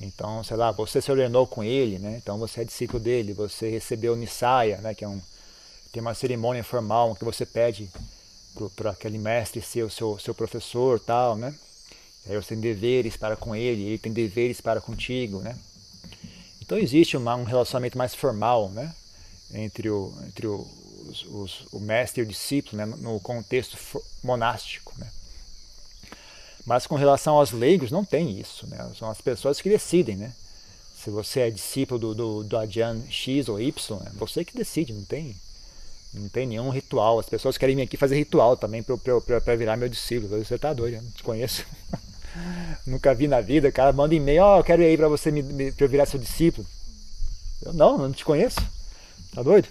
Então, 0.00 0.42
sei 0.42 0.56
lá, 0.56 0.72
você 0.72 1.02
se 1.02 1.10
ordenou 1.10 1.46
com 1.46 1.62
ele, 1.62 1.98
né? 1.98 2.18
então 2.22 2.38
você 2.38 2.62
é 2.62 2.64
discípulo 2.64 2.98
dele, 2.98 3.34
você 3.34 3.68
recebeu 3.68 4.16
Nisaya, 4.16 4.78
né, 4.78 4.94
que 4.94 5.04
é 5.04 5.08
um, 5.08 5.20
tem 5.92 6.00
uma 6.00 6.14
cerimônia 6.14 6.64
formal 6.64 7.14
que 7.14 7.24
você 7.24 7.44
pede 7.44 7.90
para 8.74 8.92
aquele 8.92 9.18
mestre 9.18 9.60
ser 9.60 9.82
o 9.82 9.90
seu, 9.90 10.18
seu 10.18 10.34
professor 10.34 10.98
tal, 10.98 11.36
né? 11.36 11.54
Aí 12.26 12.34
você 12.36 12.50
tem 12.50 12.60
deveres 12.60 13.16
para 13.16 13.36
com 13.36 13.54
ele, 13.54 13.82
ele 13.82 13.98
tem 13.98 14.12
deveres 14.12 14.60
para 14.60 14.80
contigo, 14.80 15.40
né? 15.40 15.56
Então 16.62 16.78
existe 16.78 17.16
uma, 17.16 17.34
um 17.34 17.44
relacionamento 17.44 17.98
mais 17.98 18.14
formal, 18.14 18.70
né? 18.70 18.94
Entre 19.52 19.90
o, 19.90 20.14
entre 20.26 20.46
o, 20.46 20.66
os, 21.14 21.24
os, 21.30 21.66
o 21.72 21.78
mestre 21.78 22.22
e 22.22 22.24
o 22.24 22.28
discípulo, 22.28 22.76
né? 22.76 22.86
No 22.98 23.20
contexto 23.20 23.76
monástico, 24.22 24.92
né? 24.98 25.10
Mas 26.66 26.86
com 26.86 26.94
relação 26.94 27.36
aos 27.36 27.52
leigos 27.52 27.90
não 27.90 28.04
tem 28.04 28.38
isso, 28.38 28.66
né? 28.66 28.90
São 28.98 29.08
as 29.10 29.20
pessoas 29.20 29.60
que 29.60 29.68
decidem, 29.68 30.16
né? 30.16 30.32
Se 30.96 31.10
você 31.10 31.40
é 31.40 31.50
discípulo 31.50 32.00
do, 32.00 32.14
do, 32.14 32.44
do 32.44 32.56
X 33.10 33.48
ou 33.48 33.60
Y, 33.60 33.98
é 34.06 34.10
você 34.14 34.44
que 34.44 34.56
decide, 34.56 34.92
não 34.92 35.04
tem 35.04 35.36
não 36.14 36.28
tem 36.28 36.46
nenhum 36.46 36.70
ritual. 36.70 37.18
As 37.18 37.28
pessoas 37.28 37.58
querem 37.58 37.74
vir 37.74 37.82
aqui 37.82 37.96
fazer 37.96 38.16
ritual 38.16 38.56
também 38.56 38.82
para 38.82 39.56
virar 39.56 39.76
meu 39.76 39.88
discípulo. 39.88 40.38
Você 40.42 40.56
tá 40.56 40.72
doido, 40.72 40.94
eu 40.94 41.02
não 41.02 41.10
te 41.10 41.24
conheço. 41.24 41.64
Nunca 42.86 43.12
vi 43.12 43.26
na 43.26 43.40
vida. 43.40 43.72
Cara 43.72 43.92
manda 43.92 44.14
e-mail, 44.14 44.44
oh, 44.44 44.58
eu 44.58 44.64
quero 44.64 44.82
ir 44.82 44.86
aí 44.86 44.96
para 44.96 45.08
você 45.08 45.32
me, 45.32 45.42
me, 45.42 45.72
pra 45.72 45.84
eu 45.84 45.88
virar 45.88 46.06
seu 46.06 46.20
discípulo. 46.20 46.64
Eu 47.62 47.72
não, 47.72 47.98
não 47.98 48.12
te 48.12 48.24
conheço. 48.24 48.60
Tá 49.34 49.42
doido? 49.42 49.68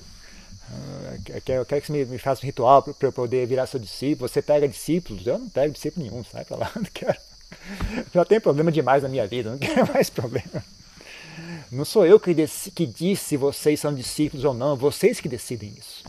Ah, 0.72 1.18
quero 1.44 1.66
que 1.66 1.82
você 1.82 1.92
me, 1.92 2.06
me 2.06 2.18
faça 2.18 2.42
um 2.42 2.46
ritual 2.46 2.82
para 2.82 3.08
eu 3.08 3.12
poder 3.12 3.46
virar 3.48 3.68
seu 3.68 3.80
discípulo. 3.80 4.28
Você 4.28 4.42
pega 4.42 4.68
discípulos? 4.68 5.26
Eu 5.26 5.40
não 5.40 5.50
pego 5.50 5.74
discípulo 5.74 6.06
nenhum, 6.06 6.24
sai 6.24 6.46
pra 6.46 6.58
lá, 6.58 6.72
não 6.76 6.86
quero. 6.94 7.18
Já 8.14 8.26
tem 8.26 8.40
problema 8.40 8.72
demais 8.72 9.04
na 9.04 9.10
minha 9.10 9.28
vida, 9.28 9.52
não 9.52 9.58
quero 9.58 9.92
mais 9.94 10.10
problema. 10.10 10.64
Não 11.72 11.86
sou 11.86 12.06
eu 12.06 12.20
que, 12.20 12.34
que 12.76 12.86
disse 12.86 13.26
se 13.26 13.38
vocês 13.38 13.80
são 13.80 13.94
discípulos 13.94 14.46
ou 14.46 14.54
não, 14.54 14.76
vocês 14.76 15.20
que 15.20 15.28
decidem 15.28 15.74
isso. 15.78 16.04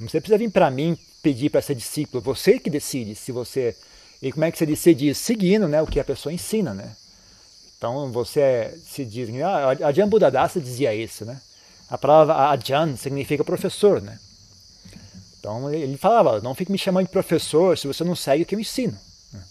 Você 0.00 0.20
precisa 0.20 0.38
vir 0.38 0.50
para 0.50 0.70
mim 0.70 0.98
pedir 1.22 1.50
para 1.50 1.62
ser 1.62 1.74
discípulo, 1.74 2.22
você 2.22 2.58
que 2.58 2.68
decide 2.68 3.14
se 3.14 3.32
você. 3.32 3.76
E 4.20 4.32
como 4.32 4.44
é 4.44 4.50
que 4.50 4.58
você 4.58 4.66
decide 4.66 5.08
isso? 5.08 5.22
Seguindo 5.22 5.68
né, 5.68 5.80
o 5.80 5.86
que 5.86 6.00
a 6.00 6.04
pessoa 6.04 6.32
ensina, 6.32 6.74
né? 6.74 6.94
Então 7.78 8.10
você 8.10 8.76
se 8.84 9.04
diz. 9.04 9.28
Ah, 9.42 9.88
Ajahn 9.88 10.08
Buddhadasa 10.08 10.60
dizia 10.60 10.94
isso, 10.94 11.24
né? 11.24 11.40
A 11.88 11.98
palavra 11.98 12.50
Ajahn 12.50 12.96
significa 12.96 13.44
professor, 13.44 14.00
né? 14.00 14.18
Então 15.38 15.72
ele 15.72 15.96
falava: 15.96 16.40
não 16.40 16.54
fique 16.54 16.72
me 16.72 16.78
chamando 16.78 17.06
de 17.06 17.12
professor 17.12 17.76
se 17.76 17.86
você 17.86 18.02
não 18.02 18.16
segue 18.16 18.42
o 18.42 18.46
que 18.46 18.54
eu 18.54 18.60
ensino. 18.60 18.98
Né? 19.32 19.42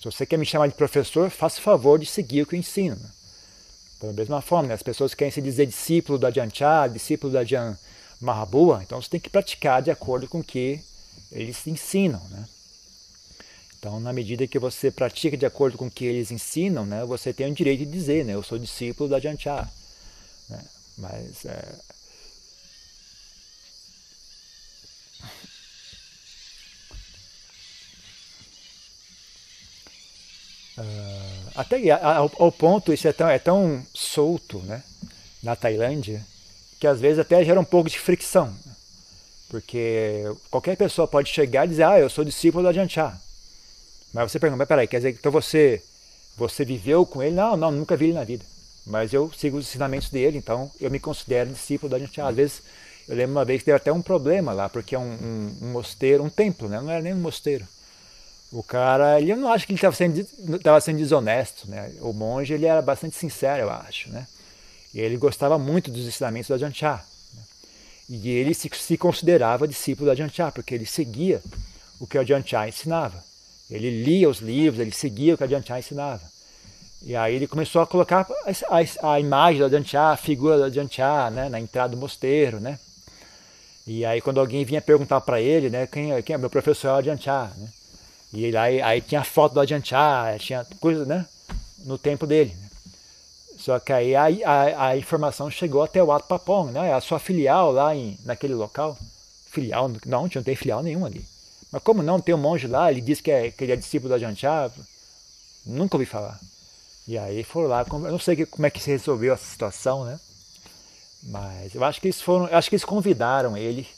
Se 0.00 0.04
você 0.04 0.26
quer 0.26 0.36
me 0.36 0.44
chamar 0.44 0.66
de 0.68 0.74
professor, 0.74 1.30
faça 1.30 1.58
o 1.58 1.62
favor 1.62 1.98
de 1.98 2.06
seguir 2.06 2.42
o 2.42 2.46
que 2.46 2.54
eu 2.54 2.58
ensino. 2.58 2.96
Né? 2.96 3.08
Da 4.00 4.12
mesma 4.12 4.42
forma, 4.42 4.68
né? 4.68 4.74
as 4.74 4.82
pessoas 4.82 5.14
querem 5.14 5.32
se 5.32 5.40
dizer 5.40 5.66
discípulo 5.66 6.18
do 6.18 6.26
Ajahn 6.26 6.50
Chah, 6.52 6.86
discípulo 6.88 7.32
do 7.32 7.38
Ajahn 7.38 7.76
boa, 8.50 8.82
então 8.82 9.00
você 9.00 9.08
tem 9.08 9.20
que 9.20 9.30
praticar 9.30 9.80
de 9.80 9.90
acordo 9.90 10.28
com 10.28 10.40
o 10.40 10.44
que 10.44 10.80
eles 11.30 11.66
ensinam, 11.66 12.20
né? 12.30 12.44
Então, 13.78 14.00
na 14.00 14.12
medida 14.12 14.46
que 14.46 14.58
você 14.58 14.90
pratica 14.90 15.36
de 15.36 15.46
acordo 15.46 15.78
com 15.78 15.86
o 15.86 15.90
que 15.90 16.04
eles 16.04 16.32
ensinam, 16.32 16.84
né, 16.84 17.04
você 17.04 17.32
tem 17.32 17.48
o 17.48 17.54
direito 17.54 17.84
de 17.84 17.92
dizer, 17.92 18.24
né, 18.24 18.34
eu 18.34 18.42
sou 18.42 18.58
discípulo 18.58 19.08
da 19.08 19.20
Janchar. 19.20 19.66
Né? 19.66 19.77
Mas 20.98 21.44
é... 21.44 21.74
Uh, 30.76 31.50
até 31.56 31.90
ao, 31.90 32.30
ao, 32.38 32.52
ponto, 32.52 32.92
isso 32.92 33.08
é 33.08 33.12
tão, 33.12 33.28
é 33.28 33.38
tão 33.38 33.84
solto 33.92 34.58
né, 34.60 34.82
na 35.42 35.56
Tailândia, 35.56 36.24
que 36.78 36.86
às 36.86 37.00
vezes 37.00 37.18
até 37.18 37.44
gera 37.44 37.58
um 37.58 37.64
pouco 37.64 37.90
de 37.90 37.98
fricção. 37.98 38.56
Porque 39.48 40.22
qualquer 40.50 40.76
pessoa 40.76 41.08
pode 41.08 41.30
chegar 41.30 41.64
e 41.64 41.68
dizer, 41.68 41.84
ah, 41.84 41.98
eu 41.98 42.08
sou 42.08 42.24
discípulo 42.24 42.62
do 42.62 42.68
Ajahn 42.68 42.88
Chah. 42.88 43.18
Mas 44.12 44.30
você 44.30 44.38
pergunta, 44.38 44.58
mas 44.58 44.68
peraí, 44.68 44.86
quer 44.86 44.98
dizer 44.98 45.12
que 45.12 45.18
então 45.18 45.32
você, 45.32 45.82
você 46.36 46.64
viveu 46.64 47.04
com 47.04 47.22
ele? 47.22 47.34
Não, 47.34 47.56
não, 47.56 47.72
nunca 47.72 47.96
vi 47.96 48.06
ele 48.06 48.14
na 48.14 48.24
vida. 48.24 48.44
Mas 48.88 49.12
eu 49.12 49.30
sigo 49.36 49.58
os 49.58 49.68
ensinamentos 49.68 50.08
dele, 50.08 50.38
então 50.38 50.70
eu 50.80 50.90
me 50.90 50.98
considero 50.98 51.50
discípulo 51.50 51.94
Ajahn 51.94 52.08
Chah. 52.10 52.28
Às 52.28 52.36
vezes, 52.36 52.62
eu 53.06 53.14
lembro 53.14 53.32
uma 53.32 53.44
vez 53.44 53.60
que 53.60 53.66
teve 53.66 53.76
até 53.76 53.92
um 53.92 54.02
problema 54.02 54.52
lá, 54.52 54.68
porque 54.68 54.94
é 54.94 54.98
um, 54.98 55.12
um, 55.12 55.56
um 55.62 55.72
mosteiro, 55.72 56.24
um 56.24 56.30
templo, 56.30 56.68
né? 56.68 56.80
não 56.80 56.90
era 56.90 57.02
nem 57.02 57.12
um 57.14 57.20
mosteiro. 57.20 57.66
O 58.50 58.62
cara, 58.62 59.20
ele 59.20 59.30
eu 59.30 59.36
não 59.36 59.52
acho 59.52 59.66
que 59.66 59.72
ele 59.72 59.78
estava 59.78 59.94
sendo, 59.94 60.24
tava 60.62 60.80
sendo 60.80 60.96
desonesto, 60.96 61.68
né? 61.68 61.92
O 62.00 62.14
monge, 62.14 62.54
ele 62.54 62.64
era 62.64 62.80
bastante 62.80 63.14
sincero, 63.14 63.64
eu 63.64 63.70
acho, 63.70 64.08
né? 64.08 64.26
Ele 64.94 65.18
gostava 65.18 65.58
muito 65.58 65.90
dos 65.90 66.06
ensinamentos 66.06 66.48
do 66.48 66.54
Ajahn 66.54 66.72
Chah. 66.72 67.04
Né? 67.34 67.42
E 68.08 68.30
ele 68.30 68.54
se, 68.54 68.70
se, 68.72 68.96
considerava 68.96 69.68
discípulo 69.68 70.06
do 70.06 70.12
Ajahn 70.12 70.30
Chah, 70.30 70.50
porque 70.50 70.74
ele 70.74 70.86
seguia 70.86 71.42
o 72.00 72.06
que 72.06 72.16
o 72.16 72.22
Ajahn 72.22 72.42
Chah 72.42 72.66
ensinava. 72.66 73.22
Ele 73.70 74.02
lia 74.02 74.30
os 74.30 74.38
livros, 74.38 74.80
ele 74.80 74.92
seguia 74.92 75.34
o 75.34 75.36
que 75.36 75.44
o 75.44 75.46
Ajahn 75.46 75.62
Chah 75.62 75.78
ensinava. 75.78 76.22
E 77.02 77.14
aí 77.14 77.36
ele 77.36 77.46
começou 77.46 77.80
a 77.80 77.86
colocar 77.86 78.26
a, 78.44 78.50
a, 78.76 79.12
a 79.12 79.20
imagem 79.20 79.68
do 79.68 79.84
Chah, 79.84 80.12
a 80.12 80.16
figura 80.16 80.68
do 80.68 80.88
Chah, 80.92 81.30
né? 81.30 81.48
Na 81.48 81.60
entrada 81.60 81.94
do 81.94 82.00
mosteiro, 82.00 82.60
né? 82.60 82.78
E 83.86 84.04
aí 84.04 84.20
quando 84.20 84.40
alguém 84.40 84.64
vinha 84.64 84.82
perguntar 84.82 85.20
para 85.20 85.40
ele, 85.40 85.70
né? 85.70 85.86
Quem, 85.86 86.22
quem 86.22 86.34
é 86.34 86.38
meu 86.38 86.50
professor 86.50 87.06
é 87.06 87.14
o 87.14 87.18
Chah, 87.18 87.52
né? 87.56 87.68
E 88.32 88.54
aí, 88.56 88.82
aí 88.82 89.00
tinha 89.00 89.24
foto 89.24 89.54
do 89.54 89.84
Chah, 89.84 90.36
tinha 90.38 90.66
coisa, 90.80 91.04
né? 91.04 91.24
No 91.84 91.96
tempo 91.96 92.26
dele. 92.26 92.54
Só 93.58 93.78
que 93.78 93.92
aí 93.92 94.14
a, 94.14 94.26
a, 94.26 94.88
a, 94.88 94.96
informação 94.96 95.50
chegou 95.50 95.82
até 95.82 96.02
o 96.02 96.12
Ato 96.12 96.28
Papong, 96.28 96.70
né? 96.70 96.92
A 96.92 97.00
sua 97.00 97.18
filial 97.18 97.72
lá 97.72 97.94
em, 97.94 98.18
naquele 98.24 98.54
local. 98.54 98.96
Filial, 99.50 99.88
não, 100.04 100.22
não 100.22 100.42
tem 100.42 100.54
filial 100.54 100.82
nenhuma 100.82 101.06
ali. 101.06 101.24
Mas 101.72 101.82
como 101.82 102.02
não, 102.02 102.20
tem 102.20 102.34
um 102.34 102.38
monge 102.38 102.66
lá, 102.66 102.90
ele 102.90 103.00
diz 103.00 103.20
que, 103.20 103.30
é, 103.30 103.50
que 103.50 103.64
ele 103.64 103.72
é 103.72 103.76
discípulo 103.76 104.16
do 104.16 104.36
Chah. 104.36 104.70
Nunca 105.66 105.96
ouvi 105.96 106.06
falar. 106.06 106.38
E 107.08 107.16
aí 107.16 107.42
foram 107.42 107.68
lá, 107.68 107.86
eu 107.90 107.98
não 108.12 108.18
sei 108.18 108.44
como 108.44 108.66
é 108.66 108.70
que 108.70 108.80
se 108.80 108.90
resolveu 108.90 109.32
essa 109.32 109.46
situação, 109.46 110.04
né? 110.04 110.20
Mas 111.22 111.74
eu 111.74 111.82
acho 111.82 112.00
que 112.02 112.08
eles 112.08 112.20
foram, 112.20 112.44
acho 112.54 112.68
que 112.68 112.76
eles 112.76 112.84
convidaram 112.84 113.56
ele 113.56 113.88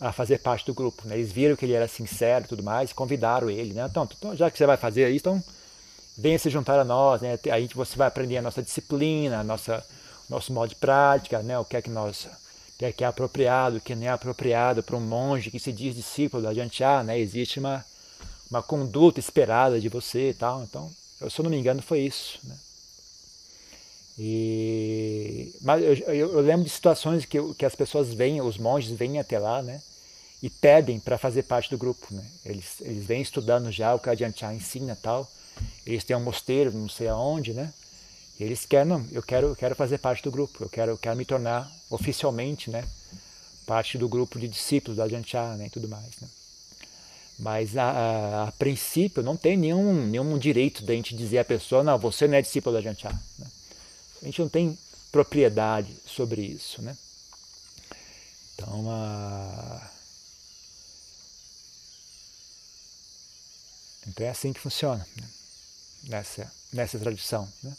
a 0.00 0.12
fazer 0.12 0.38
parte 0.38 0.64
do 0.64 0.72
grupo. 0.72 1.06
Né? 1.06 1.16
Eles 1.16 1.30
viram 1.30 1.54
que 1.54 1.66
ele 1.66 1.74
era 1.74 1.86
sincero 1.86 2.46
e 2.46 2.48
tudo 2.48 2.62
mais, 2.62 2.90
convidaram 2.90 3.50
ele. 3.50 3.74
Né? 3.74 3.86
Então, 3.88 4.08
então, 4.10 4.34
já 4.34 4.50
que 4.50 4.56
você 4.56 4.64
vai 4.64 4.78
fazer 4.78 5.10
isso, 5.10 5.28
então 5.28 5.44
venha 6.16 6.38
se 6.38 6.48
juntar 6.48 6.80
a 6.80 6.84
nós. 6.84 7.20
Né? 7.20 7.38
Aí 7.52 7.68
você 7.74 7.96
vai 7.96 8.08
aprender 8.08 8.38
a 8.38 8.42
nossa 8.42 8.62
disciplina, 8.62 9.40
a 9.40 9.44
nossa, 9.44 9.84
nosso 10.28 10.50
modo 10.50 10.70
de 10.70 10.76
prática, 10.76 11.42
né? 11.42 11.58
o 11.58 11.66
que 11.66 11.76
é 11.76 11.82
que 11.82 11.90
nós 11.90 12.26
que 12.78 12.84
é 12.84 12.92
que 12.92 13.02
é 13.02 13.08
apropriado, 13.08 13.76
o 13.76 13.80
que 13.80 13.94
não 13.94 14.06
é 14.06 14.08
apropriado 14.08 14.84
para 14.84 14.96
um 14.96 15.00
monge 15.00 15.50
que 15.50 15.58
se 15.58 15.72
diz 15.72 15.96
discípulo 15.96 16.44
da 16.44 16.54
Jantiá, 16.54 17.02
né? 17.02 17.18
Existe 17.18 17.58
uma, 17.58 17.84
uma 18.48 18.62
conduta 18.62 19.18
esperada 19.18 19.80
de 19.80 19.88
você 19.88 20.30
e 20.30 20.34
tal. 20.34 20.62
Então, 20.62 20.88
se 21.28 21.38
eu 21.38 21.42
não 21.42 21.50
me 21.50 21.58
engano, 21.58 21.82
foi 21.82 22.00
isso. 22.00 22.38
Né? 22.44 22.56
E, 24.18 25.54
mas 25.60 25.82
eu, 25.82 26.14
eu, 26.14 26.40
lembro 26.40 26.64
de 26.64 26.70
situações 26.70 27.24
que, 27.24 27.38
que 27.54 27.64
as 27.64 27.74
pessoas 27.74 28.12
vêm, 28.12 28.40
os 28.40 28.58
monges 28.58 28.90
vêm 28.90 29.18
até 29.18 29.38
lá, 29.38 29.62
né? 29.62 29.80
E 30.42 30.50
pedem 30.50 30.98
para 30.98 31.18
fazer 31.18 31.44
parte 31.44 31.70
do 31.70 31.78
grupo, 31.78 32.06
né? 32.10 32.24
Eles, 32.44 32.80
eles 32.80 33.04
vêm 33.04 33.22
estudando 33.22 33.70
já 33.70 33.94
o 33.94 34.00
Ajahn 34.04 34.32
Chah 34.34 34.54
ensina 34.54 34.96
tal. 35.00 35.28
Eles 35.86 36.04
têm 36.04 36.16
um 36.16 36.22
mosteiro, 36.22 36.72
não 36.72 36.88
sei 36.88 37.08
aonde, 37.08 37.52
né? 37.52 37.72
E 38.38 38.44
eles 38.44 38.64
querem, 38.64 38.88
não, 38.88 39.06
eu 39.12 39.22
quero, 39.22 39.54
quero 39.56 39.74
fazer 39.74 39.98
parte 39.98 40.22
do 40.22 40.30
grupo, 40.30 40.64
eu 40.64 40.68
quero, 40.68 40.96
quero 40.96 41.16
me 41.16 41.24
tornar 41.24 41.70
oficialmente, 41.90 42.70
né? 42.70 42.84
Parte 43.66 43.98
do 43.98 44.08
grupo 44.08 44.38
de 44.38 44.48
discípulos 44.48 44.96
da 44.96 45.04
Ajahn 45.04 45.56
né? 45.56 45.66
E 45.66 45.70
tudo 45.70 45.88
mais, 45.88 46.10
né? 46.20 46.28
Mas 47.38 47.76
a, 47.76 47.84
a, 47.84 48.48
a, 48.48 48.52
princípio 48.52 49.22
não 49.22 49.36
tem 49.36 49.56
nenhum, 49.56 50.06
nenhum 50.06 50.36
direito 50.36 50.82
da 50.84 50.92
gente 50.92 51.14
dizer 51.14 51.38
à 51.38 51.44
pessoa, 51.44 51.84
não, 51.84 51.96
você 51.96 52.26
não 52.26 52.34
é 52.34 52.42
discípulo 52.42 52.72
da 52.72 52.80
Ajahn 52.80 52.96
Chah, 52.96 53.12
né? 53.38 53.46
A 54.20 54.24
gente 54.24 54.40
não 54.40 54.48
tem 54.48 54.76
propriedade 55.12 55.94
sobre 56.04 56.42
isso, 56.42 56.82
né? 56.82 56.96
Então, 58.54 58.90
a... 58.90 59.90
então 64.08 64.26
é 64.26 64.30
assim 64.30 64.52
que 64.52 64.58
funciona 64.58 65.06
né? 65.16 65.28
nessa, 66.08 66.52
nessa 66.72 66.98
tradição. 66.98 67.48
Né? 67.62 67.76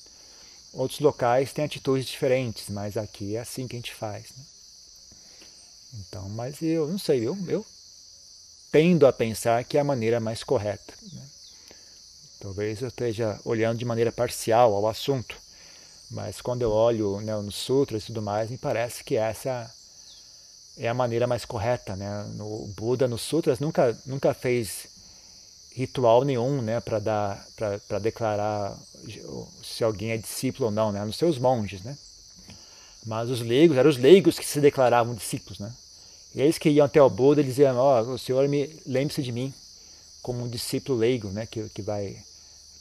Outros 0.71 1.01
locais 1.01 1.51
têm 1.51 1.65
atitudes 1.65 2.07
diferentes, 2.07 2.69
mas 2.69 2.95
aqui 2.95 3.35
é 3.35 3.41
assim 3.41 3.67
que 3.67 3.75
a 3.75 3.79
gente 3.79 3.93
faz. 3.93 4.29
Né? 4.37 4.45
Então, 5.95 6.29
mas 6.29 6.61
eu 6.61 6.87
não 6.87 6.97
sei, 6.97 7.27
eu, 7.27 7.37
eu 7.49 7.65
tendo 8.71 9.08
a 9.08 9.13
pensar 9.13 9.63
que 9.63 9.77
é 9.77 9.82
a 9.82 9.84
maneira 9.84 10.19
mais 10.19 10.43
correta. 10.43 10.93
Né? 11.13 11.21
Talvez 12.39 12.82
eu 12.82 12.88
esteja 12.88 13.39
olhando 13.43 13.77
de 13.77 13.86
maneira 13.86 14.12
parcial 14.12 14.73
ao 14.73 14.88
assunto, 14.88 15.36
mas 16.10 16.41
quando 16.41 16.62
eu 16.62 16.71
olho 16.71 17.19
né, 17.21 17.36
nos 17.38 17.55
sutras 17.55 18.03
e 18.03 18.05
tudo 18.08 18.21
mais, 18.21 18.49
me 18.49 18.58
parece 18.58 19.03
que 19.03 19.15
essa 19.15 19.69
é 20.77 20.88
a 20.88 20.93
maneira 20.93 21.27
mais 21.27 21.45
correta. 21.45 21.95
Né? 21.95 22.25
O 22.39 22.67
Buda 22.75 23.08
nos 23.08 23.21
sutras 23.21 23.60
nunca, 23.60 23.95
nunca 24.05 24.34
fez 24.34 24.88
ritual 25.73 26.23
nenhum 26.23 26.62
né, 26.62 26.79
para 26.79 27.99
declarar 28.01 28.77
se 29.63 29.84
alguém 29.84 30.12
é 30.12 30.17
discípulo 30.17 30.65
ou 30.65 30.71
não, 30.71 30.91
né, 30.91 31.03
nos 31.03 31.17
seus 31.17 31.38
monges. 31.38 31.82
Né? 31.82 31.97
Mas 33.05 33.29
os 33.29 33.41
leigos, 33.41 33.77
eram 33.77 33.89
os 33.89 33.97
leigos 33.97 34.39
que 34.39 34.45
se 34.45 34.60
declaravam 34.60 35.13
discípulos. 35.13 35.60
Né? 35.60 35.71
E 36.33 36.41
eles 36.41 36.57
que 36.57 36.69
iam 36.69 36.85
até 36.85 37.01
o 37.01 37.09
Buda 37.09 37.41
e 37.41 37.43
diziam, 37.43 37.75
ó, 37.77 38.01
oh, 38.01 38.13
o 38.13 38.19
senhor 38.19 38.47
me 38.47 38.69
lembre-se 38.85 39.23
de 39.23 39.31
mim 39.31 39.53
como 40.21 40.43
um 40.43 40.47
discípulo 40.47 40.97
leigo, 40.97 41.29
né, 41.29 41.45
que, 41.45 41.67
que, 41.69 41.81
vai, 41.81 42.17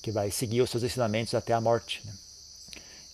que 0.02 0.11
vai 0.11 0.30
seguir 0.30 0.61
os 0.61 0.70
seus 0.70 0.82
ensinamentos 0.82 1.34
até 1.34 1.52
a 1.52 1.61
morte. 1.61 2.02
Né? 2.04 2.12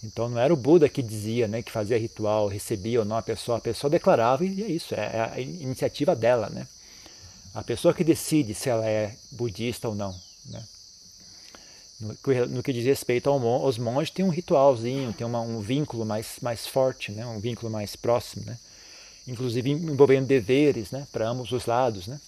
Então 0.03 0.29
não 0.29 0.38
era 0.38 0.53
o 0.53 0.57
Buda 0.57 0.88
que 0.88 1.03
dizia, 1.03 1.47
né, 1.47 1.62
que 1.62 1.70
fazia 1.70 1.99
ritual, 1.99 2.49
recebia 2.49 3.01
ou 3.01 3.05
não 3.05 3.16
a 3.16 3.23
pessoa, 3.23 3.59
a 3.59 3.61
pessoa 3.61 3.90
declarava 3.90 4.44
e 4.44 4.62
é 4.62 4.66
isso, 4.66 4.94
é, 4.94 4.99
é 4.99 5.31
a 5.35 5.40
iniciativa 5.40 6.14
dela, 6.14 6.49
né? 6.51 6.66
A 7.55 7.62
pessoa 7.62 7.94
que 7.94 8.03
decide 8.03 8.53
se 8.53 8.68
ela 8.68 8.85
é 8.85 9.14
budista 9.31 9.88
ou 9.88 9.94
não, 9.94 10.14
né? 10.47 10.62
No, 12.01 12.47
no 12.49 12.62
que 12.62 12.73
diz 12.73 12.85
respeito 12.85 13.31
aos 13.31 13.79
monges, 13.79 14.11
tem 14.11 14.25
um 14.25 14.31
ritualzinho, 14.31 15.12
tem 15.12 15.27
uma, 15.27 15.40
um 15.40 15.61
vínculo 15.61 16.05
mais, 16.05 16.37
mais 16.42 16.66
forte, 16.66 17.12
né? 17.12 17.25
um 17.25 17.38
vínculo 17.38 17.70
mais 17.70 17.94
próximo, 17.94 18.44
né? 18.44 18.59
Inclusive 19.27 19.71
envolvendo 19.71 20.27
deveres 20.27 20.91
né? 20.91 21.07
para 21.13 21.29
ambos 21.29 21.53
os 21.53 21.67
lados. 21.67 22.07
Né? 22.07 22.21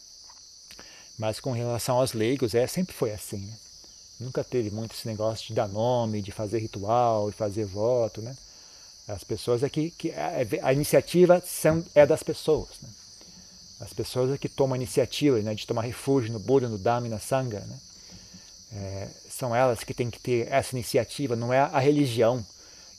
Mas 1.18 1.40
com 1.40 1.52
relação 1.52 1.98
aos 1.98 2.12
leigos, 2.12 2.54
é, 2.54 2.66
sempre 2.66 2.94
foi 2.94 3.12
assim. 3.12 3.38
Né? 3.38 3.56
Nunca 4.18 4.42
teve 4.42 4.70
muito 4.70 4.94
esse 4.94 5.06
negócio 5.06 5.46
de 5.46 5.54
dar 5.54 5.68
nome, 5.68 6.22
de 6.22 6.32
fazer 6.32 6.58
ritual, 6.58 7.30
de 7.30 7.36
fazer 7.36 7.64
voto, 7.66 8.22
né? 8.22 8.34
As 9.08 9.22
pessoas 9.22 9.62
é 9.62 9.68
que, 9.68 9.90
que 9.90 10.10
a, 10.10 10.32
a, 10.62 10.72
iniciativa 10.72 11.40
são, 11.46 11.84
é 11.94 12.04
das 12.04 12.22
pessoas, 12.22 12.70
né? 12.82 12.88
As 13.78 13.92
pessoas 13.92 14.32
é 14.32 14.38
que 14.38 14.48
tomam 14.48 14.72
a 14.72 14.76
iniciativa 14.76 15.38
né, 15.40 15.54
de 15.54 15.66
tomar 15.66 15.82
refúgio 15.82 16.32
no 16.32 16.38
Buda, 16.38 16.66
no 16.66 16.78
Dhamma 16.78 17.08
na 17.08 17.18
Sangha, 17.18 17.60
né? 17.60 17.78
É, 18.72 19.08
são 19.30 19.54
elas 19.54 19.84
que 19.84 19.94
têm 19.94 20.10
que 20.10 20.18
ter 20.18 20.48
essa 20.50 20.74
iniciativa, 20.74 21.36
não 21.36 21.52
é 21.52 21.60
a 21.60 21.78
religião 21.78 22.44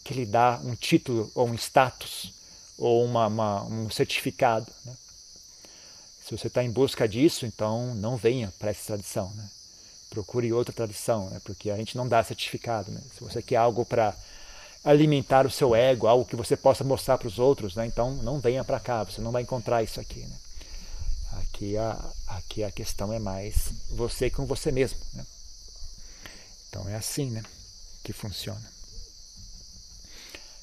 que 0.04 0.14
lhe 0.14 0.26
dá 0.26 0.62
um 0.64 0.76
título 0.76 1.30
ou 1.36 1.48
um 1.48 1.56
status 1.56 2.32
ou 2.78 3.04
uma, 3.04 3.28
uma 3.28 3.64
um 3.66 3.90
certificado. 3.90 4.72
Né? 4.86 4.94
Se 6.26 6.38
você 6.38 6.48
está 6.48 6.64
em 6.64 6.72
busca 6.72 7.08
disso, 7.08 7.46
então 7.46 7.96
não 7.96 8.18
venha 8.18 8.54
para 8.60 8.70
essa 8.70 8.88
tradição. 8.88 9.32
Né? 9.36 9.50
procure 10.10 10.52
outra 10.54 10.74
tradição, 10.74 11.30
né? 11.30 11.40
porque 11.44 11.70
a 11.70 11.78
gente 11.78 11.96
não 11.98 12.08
dá 12.08 12.24
certificado. 12.24 12.92
Né? 12.92 13.02
Se 13.16 13.24
você 13.24 13.42
quer 13.42 13.58
algo 13.58 13.86
para 13.86 14.16
alimentar 14.84 15.46
o 15.46 15.52
seu 15.52 15.76
ego, 15.76 16.08
algo 16.08 16.26
que 16.26 16.36
você 16.36 16.56
possa 16.56 16.84
mostrar 16.84 17.18
para 17.18 17.28
os 17.28 17.40
outros, 17.40 17.76
né? 17.76 17.86
então 17.86 18.16
não 18.16 18.40
venha 18.40 18.64
para 18.64 18.80
cá, 18.80 19.04
você 19.04 19.22
não 19.22 19.32
vai 19.32 19.44
encontrar 19.44 19.84
isso 19.84 20.00
aqui. 20.00 20.22
Né? 20.22 20.36
Aqui, 21.34 21.78
a, 21.78 22.14
aqui 22.28 22.64
a 22.64 22.72
questão 22.72 23.12
é 23.12 23.20
mais 23.20 23.70
você 23.92 24.30
com 24.30 24.46
você 24.46 24.72
mesmo. 24.72 25.00
Né? 25.14 25.26
Então 26.70 26.88
é 26.90 26.96
assim 26.96 27.30
né? 27.30 27.44
que 28.04 28.14
funciona. 28.14 28.78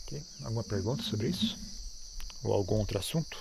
Okay. 0.06 0.22
Alguma 0.42 0.64
pergunta 0.64 1.02
sobre 1.02 1.28
isso? 1.28 1.73
Ou 2.44 2.52
algum 2.52 2.76
outro 2.76 2.98
assunto? 2.98 3.38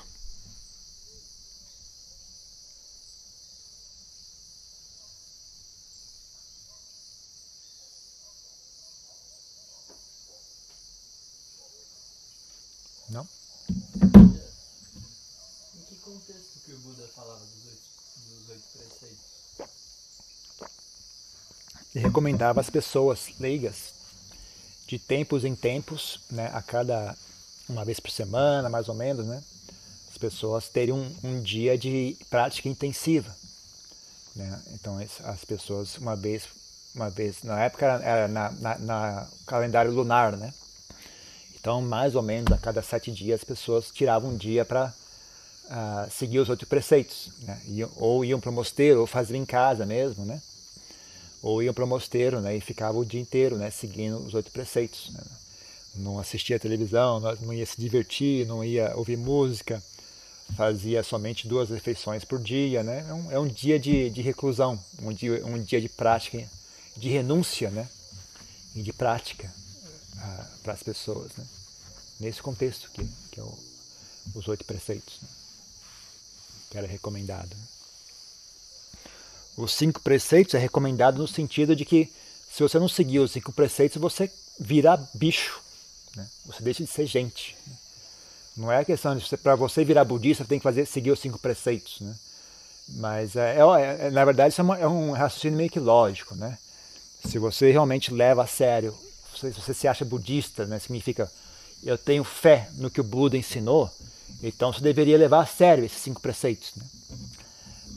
Não? 13.10 13.28
Em 15.76 15.84
que 15.90 15.96
contexto 15.98 16.60
que 16.66 16.72
o 16.72 16.78
Buda 16.80 17.06
falava 17.10 17.46
dos 17.46 17.66
oito, 17.66 17.82
dos 18.30 18.50
oito 18.50 18.64
preceitos? 18.72 19.34
Ele 21.94 22.06
recomendava 22.06 22.62
às 22.62 22.70
pessoas 22.70 23.38
leigas, 23.38 23.94
de 24.88 24.98
tempos 24.98 25.44
em 25.44 25.56
tempos, 25.56 26.22
né, 26.32 26.50
a 26.54 26.62
cada 26.62 27.18
uma 27.74 27.86
vez 27.86 28.00
por 28.00 28.12
semana, 28.12 28.70
mais 28.70 28.88
ou 28.88 28.96
menos, 28.96 29.26
né, 29.26 29.42
as 30.10 30.18
pessoas 30.18 30.70
terem 30.70 30.94
um, 30.94 31.16
um 31.24 31.42
dia 31.42 31.78
de 31.78 32.18
prática 32.30 32.70
intensiva. 32.70 33.34
Né? 34.36 34.62
Então 34.74 34.98
as 35.26 35.46
pessoas 35.46 35.98
uma 35.98 36.16
vez, 36.16 36.44
uma 36.96 37.10
vez 37.10 37.44
na 37.44 37.62
época 37.64 37.86
era, 37.86 38.28
na, 38.28 38.52
na, 38.52 38.78
na 38.80 39.28
calendário 39.46 39.92
lunar, 39.92 40.38
né? 40.38 40.54
Então, 41.60 41.82
mais 41.82 42.14
ou 42.14 42.22
menos 42.22 42.52
a 42.52 42.58
cada 42.58 42.82
sete 42.82 43.10
dias, 43.10 43.40
as 43.40 43.44
pessoas 43.46 43.90
tiravam 43.90 44.32
um 44.32 44.36
dia 44.36 44.66
para 44.66 44.88
uh, 44.88 44.92
ah, 45.70 46.08
seguir 46.12 46.40
os 46.40 46.50
oito 46.50 46.68
preceitos. 46.68 47.30
Né? 47.44 47.62
Iam, 47.68 47.90
ou 47.96 48.26
iam 48.26 48.38
para 48.38 48.50
o 48.50 48.54
mosteiro, 48.54 49.00
ou 49.00 49.08
faziam 49.08 49.38
em 49.38 49.46
casa 49.46 49.86
mesmo. 49.86 50.26
Né? 50.26 50.42
ou 51.44 51.62
iam 51.62 51.74
para 51.74 51.84
o 51.84 51.88
mosteiro 51.88 52.40
né, 52.40 52.56
e 52.56 52.62
ficavam 52.62 53.02
o 53.02 53.06
dia 53.06 53.20
inteiro 53.20 53.58
né, 53.58 53.70
seguindo 53.70 54.18
os 54.18 54.34
oito 54.34 54.50
preceitos. 54.50 55.12
Né? 55.12 55.22
Não 55.96 56.20
assistia 56.20 56.60
televisão, 56.60 57.20
não 57.20 57.54
ia 57.54 57.66
se 57.66 57.80
divertir, 57.80 58.48
não 58.48 58.64
ia 58.64 58.96
ouvir 58.96 59.18
música, 59.18 59.82
fazia 60.56 61.04
somente 61.04 61.48
duas 61.48 61.70
refeições 61.70 62.24
por 62.24 62.40
dia. 62.40 62.84
Né? 62.84 63.06
É, 63.08 63.14
um, 63.14 63.32
é 63.32 63.40
um 63.40 63.48
dia 63.48 63.80
de, 63.80 64.10
de 64.10 64.22
reclusão, 64.22 64.80
um 65.02 65.14
dia, 65.14 65.46
um 65.46 65.62
dia 65.62 65.80
de 65.80 65.90
prática, 65.90 66.44
de 66.98 67.10
renúncia 67.10 67.70
né? 67.70 67.88
e 68.76 68.82
de 68.82 68.92
prática 68.92 69.54
ah, 70.18 70.48
para 70.64 70.74
as 70.74 70.84
pessoas. 70.84 71.32
Né? 71.38 71.46
Nesse 72.20 72.42
contexto 72.42 72.90
que, 72.92 73.06
que 73.32 73.40
é 73.40 73.44
o, 73.44 73.58
os 74.36 74.48
oito 74.48 74.66
preceitos, 74.66 75.20
né? 75.22 75.30
que 76.72 76.78
era 76.78 76.88
recomendado. 76.88 77.50
Né? 77.56 77.64
Os 79.56 79.74
cinco 79.74 80.02
preceitos 80.02 80.56
é 80.56 80.58
recomendado 80.58 81.20
no 81.20 81.28
sentido 81.28 81.76
de 81.76 81.86
que 81.86 82.12
se 82.52 82.62
você 82.62 82.78
não 82.78 82.88
seguir 82.88 83.18
os 83.18 83.32
cinco 83.32 83.52
preceitos, 83.52 84.00
você 84.00 84.32
vira 84.60 84.98
bicho. 85.14 85.63
Né? 86.16 86.28
Você 86.46 86.64
deixa 86.64 86.84
de 86.84 86.90
ser 86.90 87.06
gente. 87.06 87.56
Não 88.56 88.72
é 88.72 88.80
a 88.80 88.86
questão 88.86 89.16
de 89.16 89.38
para 89.38 89.56
você 89.56 89.84
virar 89.84 90.06
budista, 90.06 90.44
você 90.44 90.50
tem 90.50 90.60
que 90.60 90.64
fazer, 90.64 90.86
seguir 90.86 91.12
os 91.12 91.20
cinco 91.20 91.40
preceitos. 91.40 92.02
Né? 92.02 92.16
Mas, 92.90 93.36
é, 93.36 93.58
é, 93.58 94.08
é 94.08 94.12
na 94.12 94.24
verdade, 94.24 94.54
isso 94.54 94.62
é, 94.62 94.64
uma, 94.64 94.78
é, 94.78 94.88
um 94.88 95.12
raciocínio 95.12 95.58
meio 95.58 95.70
que 95.70 95.80
lógico. 95.80 96.36
Né? 96.36 96.58
Se 97.26 97.40
você 97.40 97.72
realmente 97.72 98.14
leva 98.14 98.44
a 98.44 98.48
sério, 98.48 98.96
se 99.36 99.52
você 99.52 99.74
se 99.74 99.88
acha 99.88 100.06
budista, 100.06 100.66
né? 100.66 100.80
significa 100.80 101.32
eu 101.84 101.98
tenho 101.98 102.24
fé 102.24 102.70
no 102.76 102.90
que 102.90 103.02
o 103.02 103.04
Buda 103.04 103.36
ensinou, 103.36 103.90
então 104.42 104.72
você 104.72 104.82
deveria 104.82 105.18
levar 105.18 105.42
a 105.42 105.46
sério 105.46 105.84
esses 105.84 106.00
cinco 106.00 106.22
preceitos. 106.22 106.72
Né? 106.76 106.86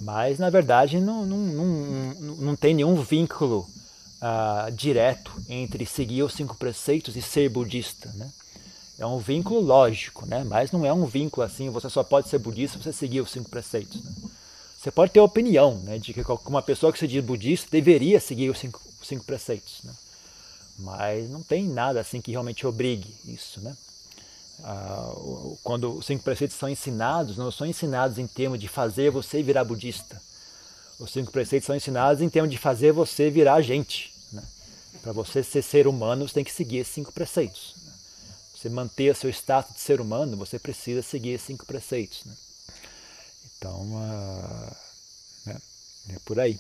Mas, 0.01 0.39
na 0.39 0.51
verdade, 0.51 1.01
não, 1.01 1.25
não, 1.25 1.39
não, 1.39 2.15
não 2.37 2.57
tem 2.57 2.75
nenhum 2.75 2.97
vínculo 2.97 3.67
uh, 4.23 4.71
direto 4.73 5.33
entre 5.49 5.85
seguir 5.87 6.23
os 6.23 6.33
cinco 6.33 6.57
preceitos 6.57 7.17
e 7.17 7.23
ser 7.23 7.49
budista. 7.49 8.11
Né? 8.15 8.31
É 8.99 9.07
um 9.07 9.19
vínculo 9.19 9.61
lógico, 9.61 10.27
né? 10.27 10.45
mas 10.45 10.73
não 10.73 10.85
é 10.85 10.93
um 10.93 11.07
vínculo 11.07 11.47
assim, 11.47 11.71
você 11.71 11.91
só 11.91 12.03
pode 12.03 12.29
ser 12.29 12.39
budista 12.39 12.79
se 12.79 12.85
você 12.85 12.93
seguir 12.93 13.21
os 13.21 13.31
cinco 13.31 13.51
preceitos. 13.51 14.03
Né? 14.03 14.13
Você 14.79 14.91
pode 14.91 15.13
ter 15.13 15.21
opinião 15.21 15.77
né, 15.79 15.99
de 15.99 16.13
que 16.13 16.23
uma 16.47 16.63
pessoa 16.63 16.93
que 16.93 16.99
se 16.99 17.09
diz 17.09 17.25
budista 17.25 17.69
deveria 17.71 18.21
seguir 18.21 18.51
os 18.51 18.59
cinco, 18.59 18.81
os 19.01 19.09
cinco 19.09 19.25
preceitos. 19.25 19.81
Né? 19.83 19.93
Mas 20.79 21.31
não 21.31 21.43
tem 21.43 21.65
nada 21.65 22.01
assim 22.01 22.21
que 22.21 22.31
realmente 22.31 22.67
obrigue 22.67 23.15
isso. 23.25 23.61
Né? 23.61 23.77
Ah, 24.63 25.13
quando 25.63 25.99
os 25.99 26.07
cinco 26.07 26.23
preceitos 26.23 26.57
são 26.57 26.69
ensinados, 26.69 27.37
não 27.37 27.51
são 27.51 27.67
ensinados 27.67 28.19
em 28.19 28.27
termos 28.27 28.59
de 28.59 28.69
fazer 28.69 29.11
você 29.11 29.43
virar 29.43 29.65
budista. 29.65 30.21
Os 30.99 31.11
cinco 31.11 31.31
preceitos 31.31 31.67
são 31.67 31.77
ensinados 31.77 32.23
em 32.23 32.29
termos 32.29 32.51
de 32.51 32.59
fazer 32.59 32.93
você 32.93 33.31
virar 33.31 33.61
gente. 33.61 34.15
Né? 34.33 34.43
Para 35.03 35.13
você 35.13 35.43
ser 35.43 35.63
ser 35.63 35.87
humano, 35.87 36.27
você 36.27 36.35
tem 36.35 36.45
que 36.45 36.53
seguir 36.53 36.79
esses 36.79 36.95
cinco 36.95 37.13
preceitos. 37.13 37.75
Né? 37.85 37.93
Você 38.55 38.69
manter 38.69 39.13
o 39.13 39.15
seu 39.15 39.31
status 39.31 39.75
de 39.75 39.81
ser 39.81 40.01
humano, 40.01 40.37
você 40.37 40.59
precisa 40.59 41.03
seguir 41.03 41.31
esses 41.31 41.47
cinco 41.47 41.67
preceitos. 41.67 42.25
Né? 42.25 42.35
Então, 43.59 43.81
uh, 43.95 44.77
é 46.09 46.19
por 46.25 46.39
aí. 46.39 46.59